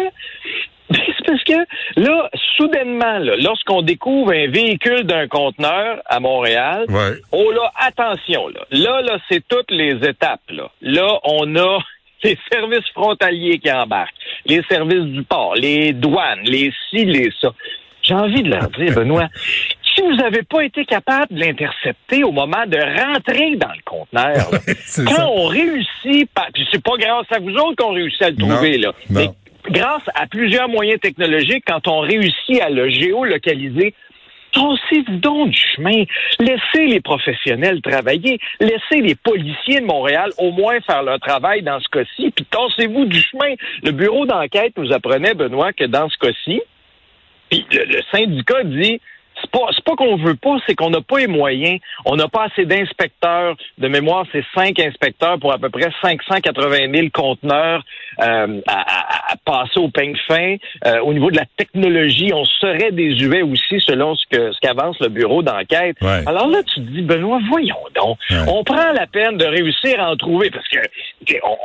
C'est 0.90 1.26
parce 1.26 1.44
que 1.44 2.00
là, 2.00 2.30
soudainement, 2.62 3.18
lorsqu'on 3.18 3.82
découvre 3.82 4.32
un 4.32 4.48
véhicule 4.48 5.04
d'un 5.04 5.26
conteneur 5.26 6.00
à 6.06 6.20
Montréal, 6.20 6.86
oh 7.32 7.50
là, 7.50 7.72
attention, 7.76 8.48
là, 8.48 8.60
là, 8.70 9.02
là 9.02 9.18
c'est 9.28 9.42
toutes 9.48 9.70
les 9.70 9.94
étapes. 10.08 10.40
Là, 10.50 10.70
là 10.80 11.18
on 11.24 11.56
a 11.56 11.78
les 12.24 12.38
services 12.52 12.88
frontaliers 12.94 13.58
qui 13.58 13.70
embarquent, 13.72 14.14
les 14.46 14.62
services 14.68 15.04
du 15.04 15.22
port, 15.24 15.54
les 15.56 15.92
douanes, 15.92 16.42
les 16.44 16.72
ci, 16.88 17.04
les 17.04 17.30
ça. 17.40 17.52
J'ai 18.02 18.14
envie 18.14 18.42
de 18.42 18.50
leur 18.50 18.68
dire, 18.70 18.94
Benoît, 18.96 19.28
si 19.94 20.02
vous 20.02 20.14
n'avez 20.14 20.42
pas 20.42 20.64
été 20.64 20.84
capable 20.84 21.34
de 21.34 21.40
l'intercepter 21.40 22.24
au 22.24 22.32
moment 22.32 22.64
de 22.66 22.78
rentrer 22.78 23.56
dans 23.56 23.72
le 23.72 23.82
conteneur, 23.84 24.50
quand 25.16 25.28
on 25.28 25.46
réussit, 25.46 26.30
puis 26.54 26.66
c'est 26.70 26.82
pas 26.82 26.96
grâce 26.96 27.26
à 27.30 27.40
vous 27.40 27.54
autres 27.56 27.76
qu'on 27.76 27.92
réussit 27.92 28.22
à 28.22 28.30
le 28.30 28.36
trouver, 28.36 28.78
là, 28.78 28.92
mais 29.10 29.28
grâce 29.70 30.02
à 30.14 30.26
plusieurs 30.26 30.68
moyens 30.68 31.00
technologiques, 31.00 31.64
quand 31.66 31.86
on 31.88 32.00
réussit 32.00 32.60
à 32.60 32.70
le 32.70 32.88
géolocaliser, 32.88 33.94
Tassez-vous 34.52 35.16
donc 35.16 35.50
du 35.50 35.58
chemin. 35.58 36.04
Laissez 36.38 36.86
les 36.86 37.00
professionnels 37.00 37.80
travailler. 37.80 38.38
Laissez 38.60 39.00
les 39.00 39.14
policiers 39.14 39.80
de 39.80 39.86
Montréal 39.86 40.30
au 40.38 40.50
moins 40.50 40.78
faire 40.82 41.02
leur 41.02 41.18
travail 41.20 41.62
dans 41.62 41.80
ce 41.80 41.88
cas-ci. 41.88 42.30
Puis 42.32 42.44
tassez-vous 42.50 43.06
du 43.06 43.18
chemin. 43.18 43.54
Le 43.82 43.92
bureau 43.92 44.26
d'enquête 44.26 44.74
nous 44.76 44.92
apprenait, 44.92 45.34
Benoît, 45.34 45.72
que 45.72 45.84
dans 45.84 46.08
ce 46.08 46.18
cas-ci, 46.18 46.60
puis 47.50 47.66
le 47.70 48.00
syndicat 48.10 48.62
dit 48.64 49.00
c'est 49.42 49.50
pas, 49.50 49.66
pas 49.84 49.96
qu'on 49.96 50.16
veut 50.16 50.34
pas, 50.34 50.56
c'est 50.66 50.74
qu'on 50.74 50.90
n'a 50.90 51.00
pas 51.00 51.18
les 51.18 51.26
moyens. 51.26 51.80
On 52.04 52.16
n'a 52.16 52.28
pas 52.28 52.44
assez 52.44 52.64
d'inspecteurs. 52.64 53.56
De 53.78 53.88
mémoire, 53.88 54.24
c'est 54.32 54.44
cinq 54.54 54.78
inspecteurs 54.78 55.38
pour 55.38 55.52
à 55.52 55.58
peu 55.58 55.68
près 55.68 55.90
580 56.02 56.92
000 56.94 57.08
conteneurs 57.12 57.84
euh, 58.22 58.60
à, 58.66 59.34
passer 59.44 59.78
au 59.78 59.88
peigne 59.88 60.16
fin. 60.28 60.56
Euh, 60.86 61.00
au 61.00 61.12
niveau 61.12 61.30
de 61.30 61.36
la 61.36 61.46
technologie, 61.56 62.32
on 62.32 62.44
serait 62.44 62.92
désuet 62.92 63.42
aussi 63.42 63.80
selon 63.80 64.14
ce 64.14 64.24
que 64.30 64.52
ce 64.52 64.58
qu'avance 64.60 64.98
le 65.00 65.08
bureau 65.08 65.42
d'enquête. 65.42 65.96
Alors 66.26 66.48
là, 66.48 66.62
tu 66.62 66.80
te 66.80 66.90
dis, 66.90 67.02
Benoît, 67.02 67.40
voyons 67.50 67.76
donc. 67.94 68.18
On 68.48 68.64
prend 68.64 68.92
la 68.92 69.06
peine 69.06 69.36
de 69.36 69.44
réussir 69.44 70.00
à 70.00 70.12
en 70.12 70.16
trouver 70.16 70.50
parce 70.50 70.68
que 70.68 70.78
on, 71.42 71.56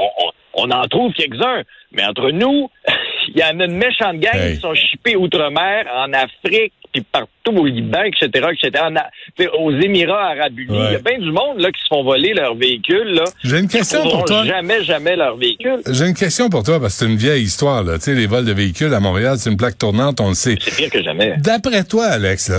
on 0.57 0.71
en 0.71 0.83
trouve 0.87 1.13
quelques-uns. 1.13 1.61
Mais 1.91 2.03
entre 2.03 2.31
nous, 2.31 2.69
il 3.29 3.39
y 3.39 3.43
en 3.43 3.59
a 3.59 3.65
une 3.65 3.77
méchante 3.77 4.19
gang 4.19 4.33
qui 4.33 4.55
sont 4.57 4.73
chippés 4.73 5.15
outre-mer, 5.15 5.85
en 5.95 6.11
Afrique, 6.13 6.73
puis 7.01 7.07
partout 7.11 7.57
au 7.57 7.65
Liban, 7.65 8.03
etc., 8.03 8.47
etc., 8.51 8.83
aux 9.59 9.71
Émirats 9.71 10.31
arabes 10.31 10.57
unis. 10.57 10.77
Il 10.89 10.93
y 10.93 10.95
a 10.95 10.99
bien 10.99 11.19
du 11.19 11.31
monde 11.31 11.59
là 11.59 11.71
qui 11.71 11.81
se 11.81 11.87
font 11.87 12.03
voler 12.03 12.33
leurs 12.33 12.55
véhicules. 12.55 13.21
J'ai 13.43 13.59
une 13.59 13.67
question 13.67 14.03
pour 14.03 14.25
toi. 14.25 14.45
Jamais, 14.45 14.83
jamais 14.83 15.15
leurs 15.15 15.37
véhicules. 15.37 15.81
J'ai 15.89 16.05
une 16.05 16.13
question 16.13 16.49
pour 16.49 16.63
toi 16.63 16.79
parce 16.79 16.93
que 16.93 16.99
c'est 16.99 17.11
une 17.11 17.17
vieille 17.17 17.43
histoire. 17.43 17.83
Là. 17.83 17.97
Tu 17.97 18.05
sais, 18.05 18.15
les 18.15 18.27
vols 18.27 18.45
de 18.45 18.53
véhicules 18.53 18.93
à 18.93 18.99
Montréal, 18.99 19.37
c'est 19.37 19.49
une 19.49 19.57
plaque 19.57 19.77
tournante, 19.77 20.19
on 20.19 20.29
le 20.29 20.35
sait. 20.35 20.57
C'est 20.59 20.75
pire 20.75 20.89
que 20.89 21.03
jamais. 21.03 21.35
D'après 21.37 21.83
toi, 21.83 22.05
Alex, 22.05 22.49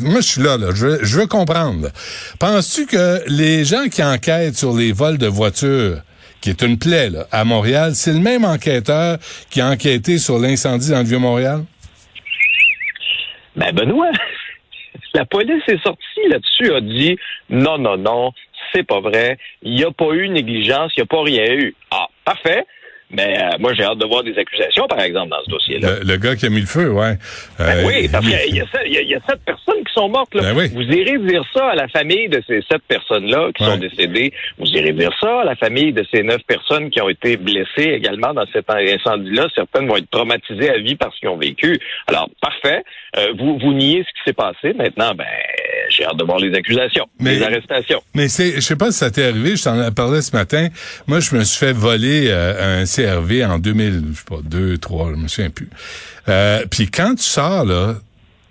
moi 0.00 0.20
je 0.20 0.26
suis 0.26 0.42
là, 0.42 0.56
là 0.56 0.68
je, 0.74 1.04
je 1.04 1.20
veux 1.20 1.26
comprendre. 1.26 1.88
Penses-tu 2.38 2.86
que 2.86 3.22
les 3.28 3.64
gens 3.64 3.88
qui 3.88 4.02
enquêtent 4.02 4.56
sur 4.56 4.74
les 4.74 4.92
vols 4.92 5.18
de 5.18 5.26
voitures 5.26 5.98
qui 6.40 6.50
est 6.50 6.62
une 6.62 6.76
plaie 6.76 7.08
là, 7.08 7.26
à 7.30 7.44
Montréal, 7.44 7.92
c'est 7.94 8.12
le 8.12 8.18
même 8.18 8.44
enquêteur 8.44 9.18
qui 9.48 9.60
a 9.60 9.68
enquêté 9.68 10.18
sur 10.18 10.38
l'incendie 10.38 10.90
dans 10.90 10.98
le 10.98 11.04
Vieux-Montréal? 11.04 11.62
Ben 13.56 13.72
Benoît, 13.72 14.10
la 15.14 15.24
police 15.24 15.62
est 15.68 15.82
sortie 15.82 16.28
là-dessus, 16.28 16.72
a 16.72 16.80
dit 16.80 17.18
non, 17.50 17.78
non, 17.78 17.96
non, 17.96 18.32
c'est 18.72 18.84
pas 18.84 19.00
vrai, 19.00 19.38
il 19.62 19.74
n'y 19.74 19.84
a 19.84 19.90
pas 19.90 20.12
eu 20.12 20.28
négligence, 20.28 20.92
il 20.96 21.00
n'y 21.00 21.04
a 21.04 21.06
pas 21.06 21.22
rien 21.22 21.52
eu. 21.52 21.74
Ah, 21.90 22.08
parfait. 22.24 22.64
Mais 23.12 23.38
euh, 23.38 23.58
moi, 23.58 23.74
j'ai 23.74 23.84
hâte 23.84 23.98
de 23.98 24.06
voir 24.06 24.22
des 24.22 24.36
accusations, 24.38 24.86
par 24.86 25.00
exemple, 25.00 25.30
dans 25.30 25.44
ce 25.44 25.50
dossier-là. 25.50 26.00
Le, 26.02 26.16
gars 26.16 26.34
qui 26.34 26.46
a 26.46 26.50
mis 26.50 26.60
le 26.60 26.66
feu, 26.66 26.90
ouais. 26.90 27.18
Ben 27.58 27.84
oui, 27.86 28.08
parce 28.10 28.24
qu'il 28.24 28.54
y, 28.54 28.56
y, 28.56 29.14
a 29.14 29.20
sept 29.28 29.40
personnes 29.44 29.84
qui 29.84 29.92
sont 29.94 30.08
mortes. 30.08 30.34
Là. 30.34 30.54
Ben 30.54 30.70
vous 30.72 30.82
irez 30.82 31.18
dire 31.18 31.44
ça 31.54 31.70
à 31.70 31.74
la 31.74 31.88
famille 31.88 32.28
de 32.28 32.42
ces 32.46 32.62
sept 32.70 32.82
personnes-là 32.88 33.50
qui 33.54 33.64
sont 33.64 33.76
décédées. 33.76 34.32
Vous 34.58 34.66
irez 34.66 34.92
dire 34.92 35.12
ça 35.20 35.40
à 35.40 35.44
la 35.44 35.56
famille 35.56 35.92
de 35.92 36.04
ces 36.12 36.22
neuf 36.22 36.40
personnes 36.46 36.90
qui 36.90 37.00
ont 37.00 37.08
été 37.08 37.36
blessées 37.36 37.90
également 37.92 38.32
dans 38.32 38.46
cet 38.52 38.70
incendie-là. 38.70 39.48
Certaines 39.54 39.86
vont 39.88 39.96
être 39.96 40.10
traumatisées 40.10 40.70
à 40.70 40.78
vie 40.78 40.96
parce 40.96 41.18
qu'ils 41.18 41.28
ont 41.28 41.36
vécu. 41.36 41.78
Alors, 42.06 42.30
parfait. 42.40 42.82
Euh, 43.18 43.34
vous, 43.38 43.58
vous 43.58 43.72
niez 43.74 44.04
ce 44.04 44.08
qui 44.08 44.24
s'est 44.26 44.32
passé. 44.32 44.72
Maintenant, 44.74 45.14
ben, 45.14 45.26
j'ai 45.90 46.04
hâte 46.04 46.16
de 46.16 46.24
voir 46.24 46.38
les 46.38 46.54
accusations, 46.56 47.06
les 47.20 47.42
arrestations. 47.42 48.02
Mais 48.14 48.28
c'est, 48.28 48.54
je 48.54 48.60
sais 48.60 48.76
pas 48.76 48.90
si 48.90 48.98
ça 48.98 49.10
t'est 49.10 49.24
arrivé, 49.24 49.56
je 49.56 49.64
t'en 49.64 49.80
ai 49.82 49.90
parlé 49.90 50.22
ce 50.22 50.34
matin. 50.34 50.68
Moi, 51.06 51.20
je 51.20 51.36
me 51.36 51.44
suis 51.44 51.58
fait 51.58 51.72
voler 51.72 52.28
euh, 52.28 52.80
un 52.80 52.86
En 53.10 53.58
2000, 53.58 54.04
je 54.12 54.18
sais 54.18 54.24
pas, 54.28 54.38
2, 54.42 54.78
3, 54.78 55.10
je 55.10 55.16
me 55.16 55.28
souviens 55.28 55.50
plus. 55.50 55.68
Euh, 56.28 56.64
puis 56.70 56.90
quand 56.90 57.14
tu 57.14 57.24
sors, 57.24 57.64
là, 57.64 57.96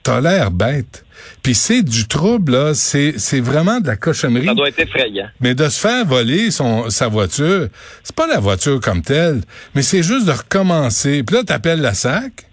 t'as 0.04 0.22
l'air 0.22 0.52
bête. 0.52 1.06
Puis 1.44 1.56
c'est 1.56 1.84
du 1.84 2.08
trouble, 2.08 2.52
là, 2.52 2.74
c'est, 2.74 3.16
c'est 3.18 3.40
vraiment 3.40 3.80
de 3.80 3.88
la 3.88 3.96
cochonnerie. 3.96 4.46
Ça 4.46 4.54
doit 4.54 4.70
être 4.70 4.80
effrayant. 4.80 5.28
Mais 5.40 5.56
de 5.56 5.68
se 5.70 5.80
faire 5.80 6.06
voler 6.06 6.52
son, 6.52 6.90
sa 6.90 7.08
voiture, 7.08 7.68
c'est 8.04 8.16
pas 8.16 8.28
la 8.28 8.40
voiture 8.40 8.80
comme 8.80 9.02
telle, 9.02 9.42
mais 9.76 9.82
c'est 9.82 10.04
juste 10.04 10.26
de 10.26 10.32
recommencer. 10.32 11.24
Puis 11.24 11.36
là, 11.36 11.44
t'appelles 11.44 11.82
la 11.82 11.94
SAC, 11.94 12.48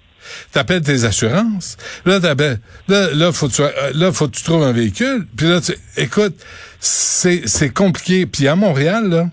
t'appelles 0.53 0.83
tes 0.83 1.05
assurances. 1.05 1.77
Là, 2.05 2.21
t'appelles, 2.21 2.61
là, 2.89 3.09
là, 3.15 3.33
faut 3.33 3.49
que 3.49 3.55
tu, 3.55 3.63
là, 3.95 4.13
faut 4.13 4.29
que 4.29 4.37
tu 4.37 4.43
trouves 4.43 4.63
un 4.63 4.73
véhicule. 4.73 5.27
Puis 5.37 5.49
là, 5.49 5.61
tu, 5.61 5.75
écoute, 5.97 6.37
c'est, 6.81 7.43
c'est 7.47 7.71
compliqué. 7.71 8.27
Puis 8.27 8.49
à 8.49 8.57
Montréal, 8.57 9.09
là, 9.09 9.29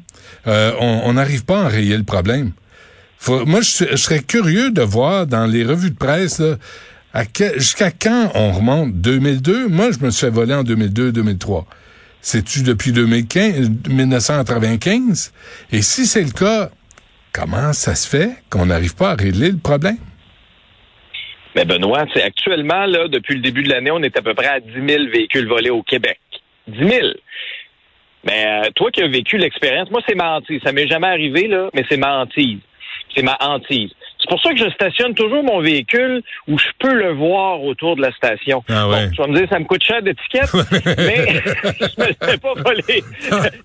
euh, 0.48 0.72
on 0.80 1.14
n'arrive 1.14 1.46
pas 1.46 1.62
à 1.62 1.66
enrayer 1.66 1.98
le 1.98 2.04
problème. 2.04 2.52
Moi, 3.28 3.62
je, 3.62 3.96
serais 3.96 4.20
curieux 4.20 4.72
de 4.72 4.82
voir 4.82 5.26
dans 5.26 5.46
les 5.46 5.64
revues 5.64 5.92
de 5.92 5.98
presse, 5.98 6.42
jusqu'à 7.56 7.92
quand 7.92 8.32
on 8.36 8.52
remonte? 8.52 8.94
2002? 8.94 9.68
Moi, 9.68 9.92
je 9.92 10.06
me 10.06 10.12
suis 10.12 10.26
fait 10.28 10.32
voler 10.32 10.54
en 10.54 10.64
2002-2003. 10.64 11.66
C'est-tu 12.22 12.64
depuis 12.64 12.92
2015, 12.92 13.72
1995? 13.90 15.32
Et 15.72 15.82
si 15.82 16.06
c'est 16.06 16.24
le 16.24 16.32
cas, 16.32 16.70
comment 17.34 17.74
ça 17.74 17.96
se 17.96 18.08
fait 18.08 18.32
qu'on 18.50 18.68
n'arrive 18.68 18.96
pas 18.96 19.12
à 19.12 19.16
régler 19.16 19.52
le 19.52 19.58
problème? 19.58 19.98
Mais 21.56 21.66
Benoît, 21.66 22.06
c'est 22.14 22.24
actuellement, 22.24 22.88
depuis 23.08 23.36
le 23.36 23.42
début 23.42 23.64
de 23.64 23.70
l'année, 23.70 23.92
on 23.92 24.04
est 24.04 24.18
à 24.18 24.22
peu 24.22 24.34
près 24.34 24.48
à 24.48 24.60
10 24.60 24.72
000 24.74 25.06
véhicules 25.12 25.48
volés 25.48 25.70
au 25.70 25.84
Québec. 25.84 26.20
10 26.68 26.80
000. 26.80 27.08
Mais 28.26 28.46
euh, 28.46 28.70
toi 28.76 28.92
qui 28.92 29.02
as 29.02 29.08
vécu 29.08 29.38
l'expérience, 29.38 29.90
moi, 29.92 30.02
c'est 30.08 30.16
ma 30.16 30.36
hantise. 30.36 30.60
Ça 30.64 30.72
m'est 30.72 30.88
jamais 30.88 31.08
arrivé, 31.08 31.48
là, 31.48 31.70
mais 31.74 31.86
c'est 31.90 31.98
ma 31.98 32.22
hantise. 32.22 32.60
C'est 33.16 33.24
ma 33.24 33.38
hantise. 33.40 33.92
C'est 34.20 34.30
pour 34.30 34.42
ça 34.42 34.52
que 34.52 34.58
je 34.58 34.70
stationne 34.72 35.14
toujours 35.14 35.44
mon 35.44 35.62
véhicule 35.62 36.24
où 36.48 36.58
je 36.58 36.66
peux 36.80 36.94
le 36.94 37.14
voir 37.14 37.62
autour 37.64 37.96
de 37.96 38.02
la 38.02 38.12
station. 38.14 38.64
Ah 38.68 38.90
ouais. 38.90 39.12
tu 39.12 39.18
vas 39.18 39.28
me 39.28 39.36
dire, 39.36 39.48
ça 39.48 39.60
me 39.60 39.66
coûte 39.66 39.84
cher 39.84 40.02
d'étiquette, 40.02 40.52
mais 40.98 41.28
je 41.80 42.02
me 42.02 42.30
fais 42.32 42.38
pas 42.38 42.54
voler. 42.56 43.04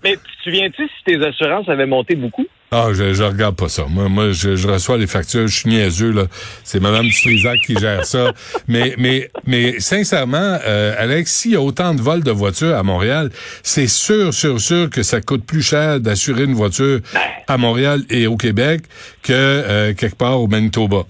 mais 0.03 0.11
tu 0.11 0.17
te 0.17 0.43
souviens-tu 0.43 0.83
si 0.87 1.03
tes 1.03 1.25
assurances 1.25 1.67
avaient 1.67 1.87
monté 1.87 2.15
beaucoup? 2.15 2.45
Ah, 2.73 2.87
je, 2.93 3.13
je 3.13 3.23
regarde 3.23 3.57
pas 3.57 3.67
ça. 3.67 3.85
Moi, 3.89 4.07
moi 4.07 4.31
je, 4.31 4.55
je 4.55 4.65
reçois 4.65 4.97
les 4.97 5.05
factures, 5.05 5.45
je 5.45 5.53
suis 5.53 5.69
niaiseux, 5.69 6.11
là. 6.11 6.27
C'est 6.63 6.79
Mme 6.79 7.05
Dutrisac 7.05 7.59
qui 7.65 7.77
gère 7.77 8.05
ça. 8.05 8.33
Mais, 8.69 8.95
mais, 8.97 9.29
mais 9.45 9.79
sincèrement, 9.81 10.57
euh, 10.65 10.95
Alex, 10.97 11.33
s'il 11.33 11.51
y 11.51 11.55
a 11.57 11.61
autant 11.61 11.93
de 11.93 12.01
vols 12.01 12.23
de 12.23 12.31
voitures 12.31 12.77
à 12.77 12.83
Montréal, 12.83 13.29
c'est 13.61 13.87
sûr, 13.87 14.33
sûr, 14.33 14.61
sûr 14.61 14.89
que 14.89 15.03
ça 15.03 15.19
coûte 15.19 15.43
plus 15.45 15.61
cher 15.61 15.99
d'assurer 15.99 16.43
une 16.43 16.53
voiture 16.53 17.01
à 17.47 17.57
Montréal 17.57 18.05
et 18.09 18.27
au 18.27 18.37
Québec 18.37 18.83
que 19.21 19.33
euh, 19.33 19.93
quelque 19.93 20.15
part 20.15 20.39
au 20.39 20.47
Manitoba. 20.47 21.03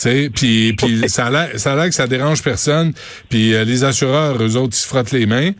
puis 0.00 0.74
puis 0.74 1.08
ça 1.08 1.26
a 1.26 1.30
l'air 1.30 1.48
ça 1.58 1.72
a 1.72 1.76
l'air 1.76 1.86
que 1.86 1.94
ça 1.94 2.06
dérange 2.06 2.42
personne 2.42 2.92
puis 3.28 3.54
euh, 3.54 3.64
les 3.64 3.82
assureurs 3.82 4.40
eux 4.40 4.56
autres 4.56 4.76
ils 4.76 4.80
se 4.80 4.86
frottent 4.86 5.12
les 5.12 5.26
mains 5.26 5.52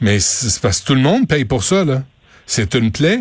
mais 0.00 0.20
c'est 0.20 0.60
parce 0.62 0.80
que 0.80 0.86
tout 0.86 0.94
le 0.94 1.00
monde 1.00 1.26
paye 1.28 1.44
pour 1.44 1.64
ça 1.64 1.84
là 1.84 2.02
c'est 2.46 2.74
une 2.74 2.92
plaie 2.92 3.20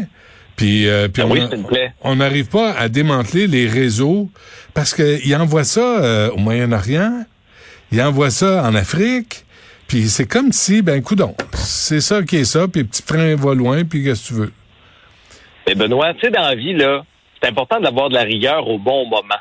puis, 0.60 0.90
euh, 0.90 1.08
puis 1.08 1.24
ah 1.24 1.90
on 2.02 2.18
n'arrive 2.18 2.50
pas 2.50 2.74
à 2.74 2.90
démanteler 2.90 3.48
les 3.48 3.66
réseaux 3.66 4.28
parce 4.74 4.94
qu'ils 4.94 5.34
envoient 5.38 5.64
ça 5.64 6.04
euh, 6.04 6.32
au 6.32 6.38
Moyen-Orient, 6.38 7.24
ils 7.94 8.02
envoient 8.02 8.30
ça 8.30 8.68
en 8.68 8.76
Afrique, 8.76 9.46
puis 9.88 10.10
c'est 10.10 10.28
comme 10.28 10.52
si, 10.52 10.82
ben, 10.82 11.02
coudon, 11.02 11.34
c'est 11.54 12.02
ça 12.02 12.24
qui 12.24 12.36
est 12.36 12.44
ça, 12.44 12.68
puis 12.68 12.84
petit 12.84 13.06
train 13.06 13.38
va 13.38 13.56
loin, 13.56 13.86
puis 13.86 14.04
qu'est-ce 14.04 14.24
que 14.24 14.28
tu 14.28 14.42
veux? 14.42 14.52
Mais 15.66 15.76
Benoît, 15.76 16.14
tu 16.16 16.26
sais, 16.26 16.30
dans 16.30 16.42
la 16.42 16.56
vie, 16.56 16.74
là, 16.74 17.06
c'est 17.42 17.48
important 17.48 17.80
d'avoir 17.80 18.10
de 18.10 18.16
la 18.16 18.24
rigueur 18.24 18.68
au 18.68 18.78
bon 18.78 19.06
moment. 19.06 19.40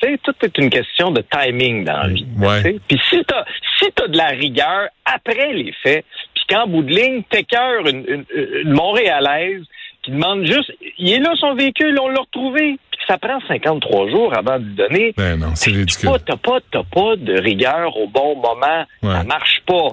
Tu 0.00 0.08
sais, 0.08 0.18
tout 0.24 0.34
est 0.40 0.56
une 0.56 0.70
question 0.70 1.10
de 1.10 1.22
timing 1.30 1.84
dans 1.84 1.98
la 1.98 2.08
vie. 2.08 2.26
Ouais. 2.38 2.80
Puis 2.88 2.98
si 3.10 3.22
tu 3.22 3.34
as, 3.34 3.44
si 3.78 3.92
as 4.02 4.08
de 4.08 4.16
la 4.16 4.28
rigueur 4.28 4.88
après 5.04 5.52
les 5.52 5.74
faits, 5.82 6.06
puis 6.34 6.44
qu'en 6.48 6.66
bout 6.66 6.82
de 6.82 6.94
ligne, 6.94 7.24
t'écœures 7.28 7.86
une, 7.86 8.06
une, 8.08 8.24
une 8.62 8.72
Montréalaise 8.72 9.64
qui 10.06 10.12
demande 10.12 10.46
juste, 10.46 10.72
il 10.98 11.12
est 11.12 11.18
là 11.18 11.32
son 11.38 11.54
véhicule, 11.54 11.98
on 12.00 12.08
l'a 12.08 12.20
retrouvé. 12.20 12.78
Puis 12.90 13.00
ça 13.06 13.18
prend 13.18 13.38
53 13.46 14.08
jours 14.10 14.32
avant 14.34 14.58
de 14.58 14.64
donner. 14.64 15.12
Ben 15.16 15.38
non, 15.38 15.50
c'est 15.54 15.70
ridicule. 15.70 16.10
T'as 16.24 16.36
pas, 16.36 16.58
t'as 16.72 16.84
pas 16.84 17.16
de 17.16 17.40
rigueur 17.40 17.94
au 17.96 18.06
bon 18.08 18.36
moment. 18.36 18.86
Ça 19.02 19.24
marche 19.24 19.60
pas. 19.66 19.90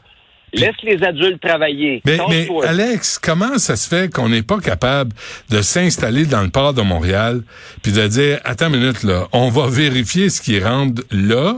Laisse 0.54 0.76
les 0.84 1.04
adultes 1.04 1.42
travailler. 1.42 2.04
Mais, 2.06 2.20
mais 2.30 2.48
Alex, 2.68 3.18
comment 3.18 3.58
ça 3.58 3.76
se 3.76 3.90
fait 3.90 4.14
qu'on 4.14 4.30
n'est 4.30 4.44
pas 4.44 4.60
capable 4.60 5.12
de 5.50 5.64
s'installer 5.64 6.28
dans 6.28 6.44
le 6.44 6.50
port 6.50 6.76
de 6.76 6.84
Montréal 6.84 7.42
puis 7.82 7.92
de 7.92 8.06
dire 8.06 8.40
attends 8.46 8.68
une 8.68 8.80
minute 8.80 9.02
là, 9.02 9.26
on 9.32 9.50
va 9.50 9.68
vérifier 9.68 10.30
ce 10.30 10.42
qui 10.42 10.60
rentre 10.60 11.02
là. 11.10 11.56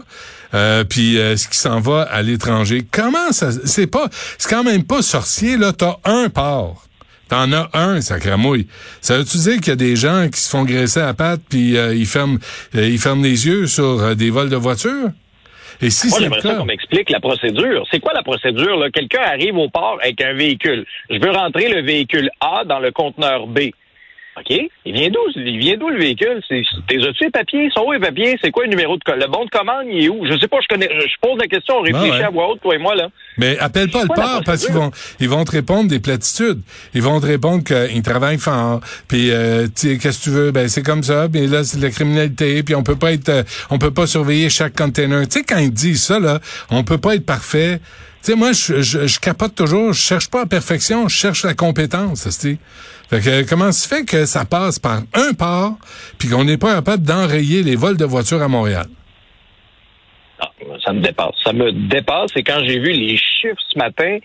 Euh, 0.54 0.86
puis 0.86 1.18
euh, 1.18 1.36
ce 1.36 1.50
qui 1.50 1.58
s'en 1.58 1.82
va 1.82 2.04
à 2.04 2.22
l'étranger. 2.22 2.86
Comment 2.90 3.34
ça 3.34 3.52
c'est 3.52 3.88
pas 3.88 4.08
c'est 4.38 4.50
quand 4.50 4.64
même 4.64 4.86
pas 4.86 5.02
sorcier 5.02 5.58
là, 5.58 5.74
t'as 5.74 5.98
un 6.06 6.30
port. 6.30 6.86
T'en 7.28 7.52
as 7.52 7.70
un, 7.74 8.02
sacramouille. 8.02 8.68
Ça 9.02 9.18
veut-tu 9.18 9.38
dire 9.38 9.56
qu'il 9.56 9.70
y 9.70 9.72
a 9.72 9.76
des 9.76 9.96
gens 9.96 10.30
qui 10.32 10.40
se 10.40 10.50
font 10.50 10.64
graisser 10.64 11.00
à 11.00 11.08
la 11.08 11.14
patte 11.14 11.42
puis 11.50 11.76
euh, 11.76 11.96
ils 11.96 12.06
ferment 12.06 12.38
euh, 12.76 12.88
ils 12.88 13.00
ferment 13.00 13.24
les 13.24 13.48
yeux 13.48 13.66
sur 13.66 13.84
euh, 13.84 14.16
des 14.16 14.30
vols 14.30 14.50
de 14.50 14.56
voitures? 14.56 15.10
Et 15.82 15.90
si 15.90 16.08
Moi, 16.08 16.20
j'aimerais 16.22 16.42
ça 16.42 16.56
qu'on 16.56 16.66
m'explique 16.66 17.10
la 17.10 17.20
procédure. 17.20 17.86
C'est 17.92 18.00
quoi 18.00 18.14
la 18.14 18.24
procédure? 18.24 18.86
Quelqu'un 18.94 19.24
arrive 19.24 19.58
au 19.58 19.70
port 19.70 19.98
avec 20.02 20.22
un 20.22 20.34
véhicule. 20.34 20.86
Je 21.10 21.18
veux 21.18 21.32
rentrer 21.32 21.68
le 21.68 21.82
véhicule 21.82 22.30
A 22.40 22.64
dans 22.64 22.80
le 22.80 22.92
conteneur 22.92 23.48
B. 23.48 23.72
OK? 24.38 24.70
Il 24.86 24.94
vient 24.94 25.10
d'où? 25.10 25.20
Il 25.36 25.60
vient 25.60 25.78
d'où 25.78 25.90
le 25.90 25.98
véhicule? 25.98 26.42
T'es 26.50 26.58
as-tu 26.98 27.24
les 27.24 27.30
papiers? 27.30 27.70
Sont 27.74 27.86
où 27.86 27.94
les 27.94 28.00
papiers? 28.00 28.38
C'est 28.42 28.52
quoi 28.52 28.66
le 28.66 28.70
numéro 28.70 28.98
de 28.98 29.02
Le 29.14 29.28
bon 29.28 29.46
de 29.46 29.50
commande, 29.50 29.86
il 29.90 30.04
est 30.04 30.10
où? 30.10 30.26
Je 30.26 30.38
sais 30.38 30.48
pas, 30.48 30.58
je 30.62 30.68
connais. 30.68 30.90
Je 30.90 31.16
pose 31.22 31.38
la 31.40 31.48
question, 31.48 31.76
on 31.78 31.82
réfléchit 31.82 32.24
à 32.24 32.30
voix 32.30 32.52
haute, 32.52 32.62
toi 32.62 32.76
et 32.76 32.78
moi, 32.78 32.96
là. 32.96 33.08
Mais 33.38 33.58
appelle 33.60 33.90
pas 33.90 34.02
le 34.04 34.08
port 34.08 34.42
parce 34.46 34.66
qu'ils 34.66 34.76
vont 34.76 34.92
ils 35.20 35.30
vont 35.30 35.46
te 35.46 35.52
répondre 35.52 35.90
des 35.90 36.00
platitudes. 36.00 36.62
Ils 36.94 37.02
vont 37.02 37.20
te 37.20 37.26
répondre 37.26 37.64
qu'ils 37.64 38.02
travaillent 38.02 38.38
fort. 38.38 38.82
Puis 39.08 39.32
euh, 39.32 39.68
qu'est-ce 39.74 40.20
que 40.20 40.24
tu 40.24 40.30
veux? 40.30 40.52
Ben 40.52 40.68
c'est 40.68 40.84
comme 40.84 41.04
ça, 41.04 41.28
mais 41.34 41.48
là, 41.48 41.64
c'est 41.64 41.78
de 41.78 41.84
la 41.84 41.92
criminalité, 41.92 42.64
puis 42.64 42.76
on 42.76 42.84
peut 42.84 42.98
pas 42.98 43.14
être 43.14 43.30
euh, 43.30 43.44
on 43.70 43.78
peut 43.78 43.92
pas 43.92 44.08
surveiller 44.08 44.50
chaque 44.50 44.76
container. 44.76 45.28
Tu 45.28 45.40
sais, 45.40 45.46
quand 45.46 45.58
ils 45.58 45.72
disent 45.72 46.04
ça, 46.04 46.20
là, 46.20 46.40
on 46.70 46.84
peut 46.84 46.98
pas 46.98 47.16
être 47.16 47.26
parfait. 47.26 47.80
Tu 48.24 48.32
sais, 48.32 48.38
moi, 48.38 48.54
je, 48.54 48.82
je, 48.82 49.06
je, 49.06 49.20
capote 49.20 49.54
toujours. 49.54 49.94
Je 49.94 50.02
cherche 50.02 50.30
pas 50.30 50.40
la 50.40 50.46
perfection, 50.48 51.08
je 51.08 51.16
cherche 51.16 51.44
la 51.46 51.54
compétence, 51.54 52.28
tu 52.42 52.58
fait 53.10 53.22
que 53.22 53.50
comment 53.50 53.72
se 53.72 53.88
fait 53.88 54.06
que 54.06 54.26
ça 54.26 54.46
passe 54.46 54.80
par 54.80 55.02
un 55.14 55.34
port, 55.34 55.78
puis 56.18 56.30
qu'on 56.30 56.44
n'est 56.44 56.58
pas 56.58 56.76
capable 56.76 57.04
d'enrayer 57.04 57.64
les 57.64 57.76
vols 57.76 57.98
de 57.98 58.06
voitures 58.06 58.42
à 58.42 58.48
Montréal? 58.48 58.88
Ah, 60.40 60.50
ça 60.84 60.94
me 60.94 61.02
dépasse. 61.02 61.36
Ça 61.44 61.54
me 61.54 61.72
dépasse. 61.72 62.32
Et 62.36 62.44
quand 62.44 62.60
j'ai 62.66 62.80
vu 62.80 62.92
les 62.92 63.18
chiffres 63.18 63.62
ce 63.72 63.78
matin, 63.78 64.18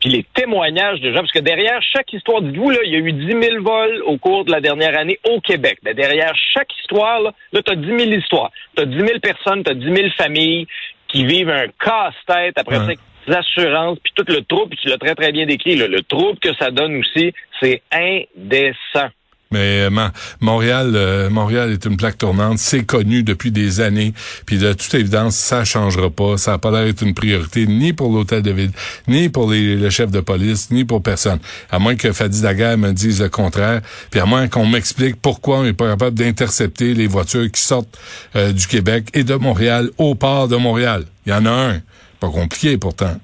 puis 0.00 0.10
les 0.10 0.24
témoignages 0.34 1.00
de 1.00 1.12
gens, 1.12 1.20
parce 1.20 1.32
que 1.32 1.38
derrière 1.38 1.80
chaque 1.92 2.12
histoire, 2.12 2.42
dites-vous, 2.42 2.70
là, 2.70 2.78
il 2.84 2.92
y 2.92 2.96
a 2.96 2.98
eu 2.98 3.12
10 3.12 3.26
000 3.26 3.62
vols 3.62 4.02
au 4.06 4.18
cours 4.18 4.44
de 4.44 4.50
la 4.50 4.60
dernière 4.60 4.98
année 4.98 5.18
au 5.28 5.40
Québec. 5.40 5.78
Mais 5.84 5.94
derrière 5.94 6.32
chaque 6.54 6.74
histoire, 6.80 7.20
là, 7.20 7.32
là 7.52 7.62
tu 7.62 7.72
as 7.72 7.76
10 7.76 7.86
000 7.86 7.98
histoires. 8.12 8.50
Tu 8.76 8.82
as 8.82 8.86
10 8.86 8.96
000 8.98 9.08
personnes, 9.20 9.62
tu 9.62 9.70
as 9.70 9.74
10 9.74 9.84
000 9.84 9.96
familles 10.16 10.66
qui 11.08 11.24
vivent 11.24 11.50
un 11.50 11.66
casse-tête 11.78 12.56
après 12.56 12.78
ça 12.78 12.92
assurances, 13.28 13.98
puis 14.02 14.12
tout 14.14 14.24
le 14.28 14.42
trouble, 14.42 14.76
tu 14.76 14.88
l'as 14.88 14.98
très, 14.98 15.14
très 15.14 15.32
bien 15.32 15.46
décrit, 15.46 15.76
le 15.76 16.02
trouble 16.02 16.38
que 16.38 16.54
ça 16.54 16.70
donne 16.70 16.96
aussi, 16.96 17.32
c'est 17.60 17.82
indécent. 17.92 19.10
Mais 19.52 19.82
euh, 19.82 20.08
Montréal, 20.40 20.92
euh, 20.96 21.30
Montréal 21.30 21.70
est 21.70 21.84
une 21.84 21.96
plaque 21.96 22.18
tournante. 22.18 22.58
C'est 22.58 22.84
connu 22.84 23.22
depuis 23.22 23.52
des 23.52 23.80
années. 23.80 24.14
Puis 24.46 24.58
de 24.58 24.72
toute 24.72 24.94
évidence, 24.94 25.36
ça 25.36 25.64
changera 25.64 26.10
pas. 26.10 26.38
Ça 26.38 26.52
n'a 26.52 26.58
pas 26.58 26.70
l'air 26.70 26.84
d'être 26.86 27.02
une 27.02 27.14
priorité 27.14 27.66
ni 27.66 27.92
pour 27.92 28.10
l'hôtel 28.10 28.42
de 28.42 28.50
ville, 28.50 28.72
ni 29.06 29.28
pour 29.28 29.50
les, 29.50 29.76
le 29.76 29.90
chef 29.90 30.10
de 30.10 30.20
police, 30.20 30.70
ni 30.70 30.84
pour 30.84 31.02
personne. 31.02 31.38
À 31.70 31.78
moins 31.78 31.94
que 31.94 32.12
Fadi 32.12 32.40
Daguerre 32.40 32.78
me 32.78 32.92
dise 32.92 33.20
le 33.20 33.28
contraire. 33.28 33.82
Puis 34.10 34.20
à 34.20 34.24
moins 34.24 34.48
qu'on 34.48 34.66
m'explique 34.66 35.16
pourquoi 35.20 35.58
on 35.58 35.64
n'est 35.64 35.74
pas 35.74 35.90
capable 35.90 36.16
d'intercepter 36.16 36.94
les 36.94 37.06
voitures 37.06 37.50
qui 37.52 37.60
sortent 37.60 37.98
euh, 38.34 38.52
du 38.52 38.66
Québec 38.66 39.08
et 39.12 39.22
de 39.22 39.34
Montréal 39.34 39.90
au 39.98 40.14
port 40.14 40.48
de 40.48 40.56
Montréal. 40.56 41.04
Il 41.26 41.30
y 41.30 41.34
en 41.34 41.44
a 41.44 41.50
un. 41.50 41.80
Pas 42.22 42.30
compliqué 42.30 42.78
pourtant. 42.78 43.16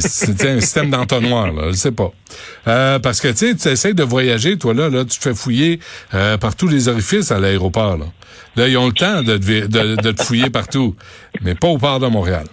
C'est 0.00 0.44
un 0.46 0.58
système 0.58 0.90
d'entonnoir, 0.90 1.52
là, 1.52 1.68
je 1.68 1.76
sais 1.76 1.92
pas. 1.92 2.10
Euh, 2.66 2.98
parce 2.98 3.20
que 3.20 3.28
tu 3.28 3.56
sais, 3.56 3.72
essaies 3.72 3.94
de 3.94 4.02
voyager, 4.02 4.58
toi 4.58 4.74
là, 4.74 4.88
là, 4.88 5.04
tu 5.04 5.16
te 5.16 5.22
fais 5.22 5.34
fouiller 5.34 5.78
euh, 6.12 6.38
par 6.38 6.56
tous 6.56 6.66
les 6.66 6.88
orifices 6.88 7.30
à 7.30 7.38
l'aéroport. 7.38 7.98
Là. 7.98 8.06
là, 8.56 8.66
ils 8.66 8.76
ont 8.76 8.86
le 8.86 8.92
temps 8.92 9.22
de, 9.22 9.36
de, 9.38 9.94
de 9.94 10.10
te 10.10 10.22
fouiller 10.24 10.50
partout, 10.50 10.96
mais 11.42 11.54
pas 11.54 11.68
au 11.68 11.78
port 11.78 12.00
de 12.00 12.08
Montréal. 12.08 12.46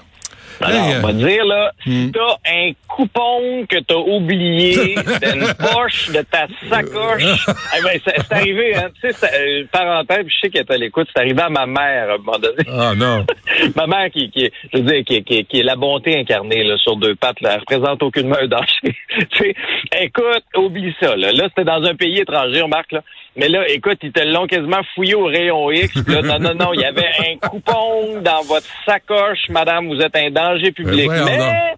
Alors, 0.62 0.88
on 1.02 1.08
va 1.08 1.14
dire, 1.14 1.44
là, 1.46 1.72
si 1.84 1.90
hmm. 1.90 2.12
t'as 2.12 2.52
un 2.52 2.72
coupon 3.00 3.66
que 3.70 3.80
t'as 3.80 3.96
oublié 3.96 4.96
dans 5.22 5.32
une 5.34 5.54
poche 5.54 6.10
de 6.10 6.22
ta 6.22 6.48
sacoche, 6.70 7.46
eh 7.78 7.82
ben, 7.82 8.00
c'est 8.04 8.34
arrivé, 8.34 8.76
hein, 8.76 8.90
tu 9.02 9.12
sais, 9.14 9.26
euh, 9.26 9.64
parenthèse, 9.72 10.26
je 10.28 10.40
sais 10.42 10.50
qu'elle 10.50 10.66
est 10.68 10.72
à 10.72 10.78
l'écoute, 10.78 11.08
c'est 11.14 11.22
arrivé 11.22 11.42
à 11.42 11.50
ma 11.50 11.66
mère, 11.66 12.10
à 12.10 12.14
un 12.16 12.18
moment 12.18 12.40
donné. 12.40 12.64
Ah, 12.68 12.94
non. 12.96 13.26
ma 13.76 13.88
mère, 13.88 14.10
qui, 14.12 14.30
qui, 14.30 14.52
je 14.74 14.80
veux 14.80 14.84
dire, 14.84 15.04
qui, 15.06 15.24
qui, 15.24 15.46
qui 15.46 15.60
est 15.60 15.64
la 15.64 15.78
bonté 15.78 16.20
incarnée, 16.20 16.64
là, 16.66 16.78
sur 16.78 16.98
deux 16.98 17.16
pattes, 17.16 17.40
là, 17.40 17.54
elle 17.54 17.60
représente 17.62 18.04
aucunement 18.04 18.38
un 18.42 18.48
danger. 18.48 18.96
tu 19.32 19.56
écoute, 19.98 20.44
oublie 20.58 20.94
ça, 21.00 21.16
là. 21.16 21.32
Là, 21.32 21.46
c'était 21.48 21.64
dans 21.64 21.84
un 21.84 21.96
pays 21.96 22.20
étranger, 22.20 22.62
remarque, 22.62 22.92
là. 22.92 23.02
Mais 23.36 23.48
là, 23.48 23.66
écoute, 23.70 24.00
ils 24.02 24.12
te 24.12 24.20
l'ont 24.20 24.48
quasiment 24.48 24.82
fouillé 24.96 25.16
au 25.16 25.26
rayon 25.26 25.72
X. 25.72 25.96
Là, 26.08 26.22
non, 26.22 26.40
non, 26.40 26.56
non, 26.56 26.74
il 26.74 26.82
y 26.82 26.86
avait 26.86 27.10
un 27.20 27.48
coupon 27.48 28.20
dans 28.22 28.42
votre 28.42 28.68
sacoche, 28.86 29.48
madame, 29.50 29.88
vous 29.88 30.02
êtes 30.02 30.16
un 30.18 30.30
danger 30.30 30.72
public. 30.72 31.10
Mais, 31.10 31.76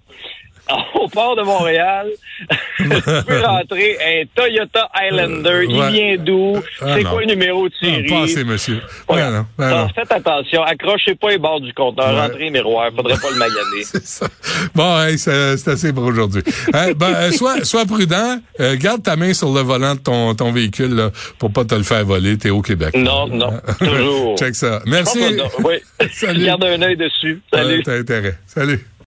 au 0.96 1.08
port 1.08 1.36
de 1.36 1.44
Montréal, 1.44 2.08
tu 2.78 2.88
peux 3.28 3.42
rentrer 3.42 3.98
un 4.06 4.24
Toyota 4.36 4.90
Highlander. 4.94 5.66
il 5.68 5.82
vient 5.92 6.16
d'où? 6.18 6.58
Ah, 6.82 6.96
c'est 6.96 7.04
quoi 7.04 7.22
le 7.22 7.28
numéro 7.28 7.68
de 7.68 7.74
série? 7.80 8.10
Ah, 8.12 8.22
passez, 8.22 8.44
monsieur. 8.44 8.82
non, 9.10 9.46
non. 9.58 9.88
faites 9.94 10.12
attention. 10.12 10.64
Accrochez 10.64 11.16
pas 11.16 11.30
les 11.30 11.38
bords 11.38 11.62
du 11.62 11.74
compteur. 11.74 12.16
Rentrez 12.16 12.50
miroir. 12.50 12.92
Faudrait 12.96 13.18
pas 13.18 13.30
le 13.32 13.38
maganer. 13.38 13.62
c'est 13.84 14.06
ça. 14.06 14.28
Bon, 14.76 15.00
hey, 15.02 15.18
c'est 15.18 15.68
assez 15.68 15.94
pour 15.94 16.04
aujourd'hui. 16.04 16.44
hein, 16.74 16.92
ben, 16.96 17.14
euh, 17.16 17.32
sois, 17.32 17.64
sois 17.64 17.86
prudent. 17.86 18.38
Euh, 18.60 18.76
garde 18.78 19.04
ta 19.04 19.16
main 19.16 19.34
sur 19.34 19.54
le 19.54 19.62
volant 19.62 19.96
de 19.96 20.00
ton, 20.00 20.34
ton 20.36 20.52
véhicule 20.52 20.96
là, 20.96 21.12
pour 21.40 21.52
pas 21.52 21.66
te 21.66 21.76
le 21.76 21.84
faire 21.84 22.06
voler. 22.06 22.38
T'es 22.38 22.50
au 22.50 22.62
Québec. 22.62 22.96
Non, 22.96 23.28
non. 23.28 23.52
Toujours. 23.80 24.38
Check 24.38 24.56
ça. 24.56 24.82
Merci. 24.86 25.20
oui. 25.64 25.76
Salut. 26.12 26.46
Garde 26.46 26.64
un 26.64 26.82
œil 26.82 26.98
dessus. 26.98 27.42
Salut. 27.54 27.84
t'as 27.84 27.98
intérêt. 27.98 28.36
Salut. 28.46 28.80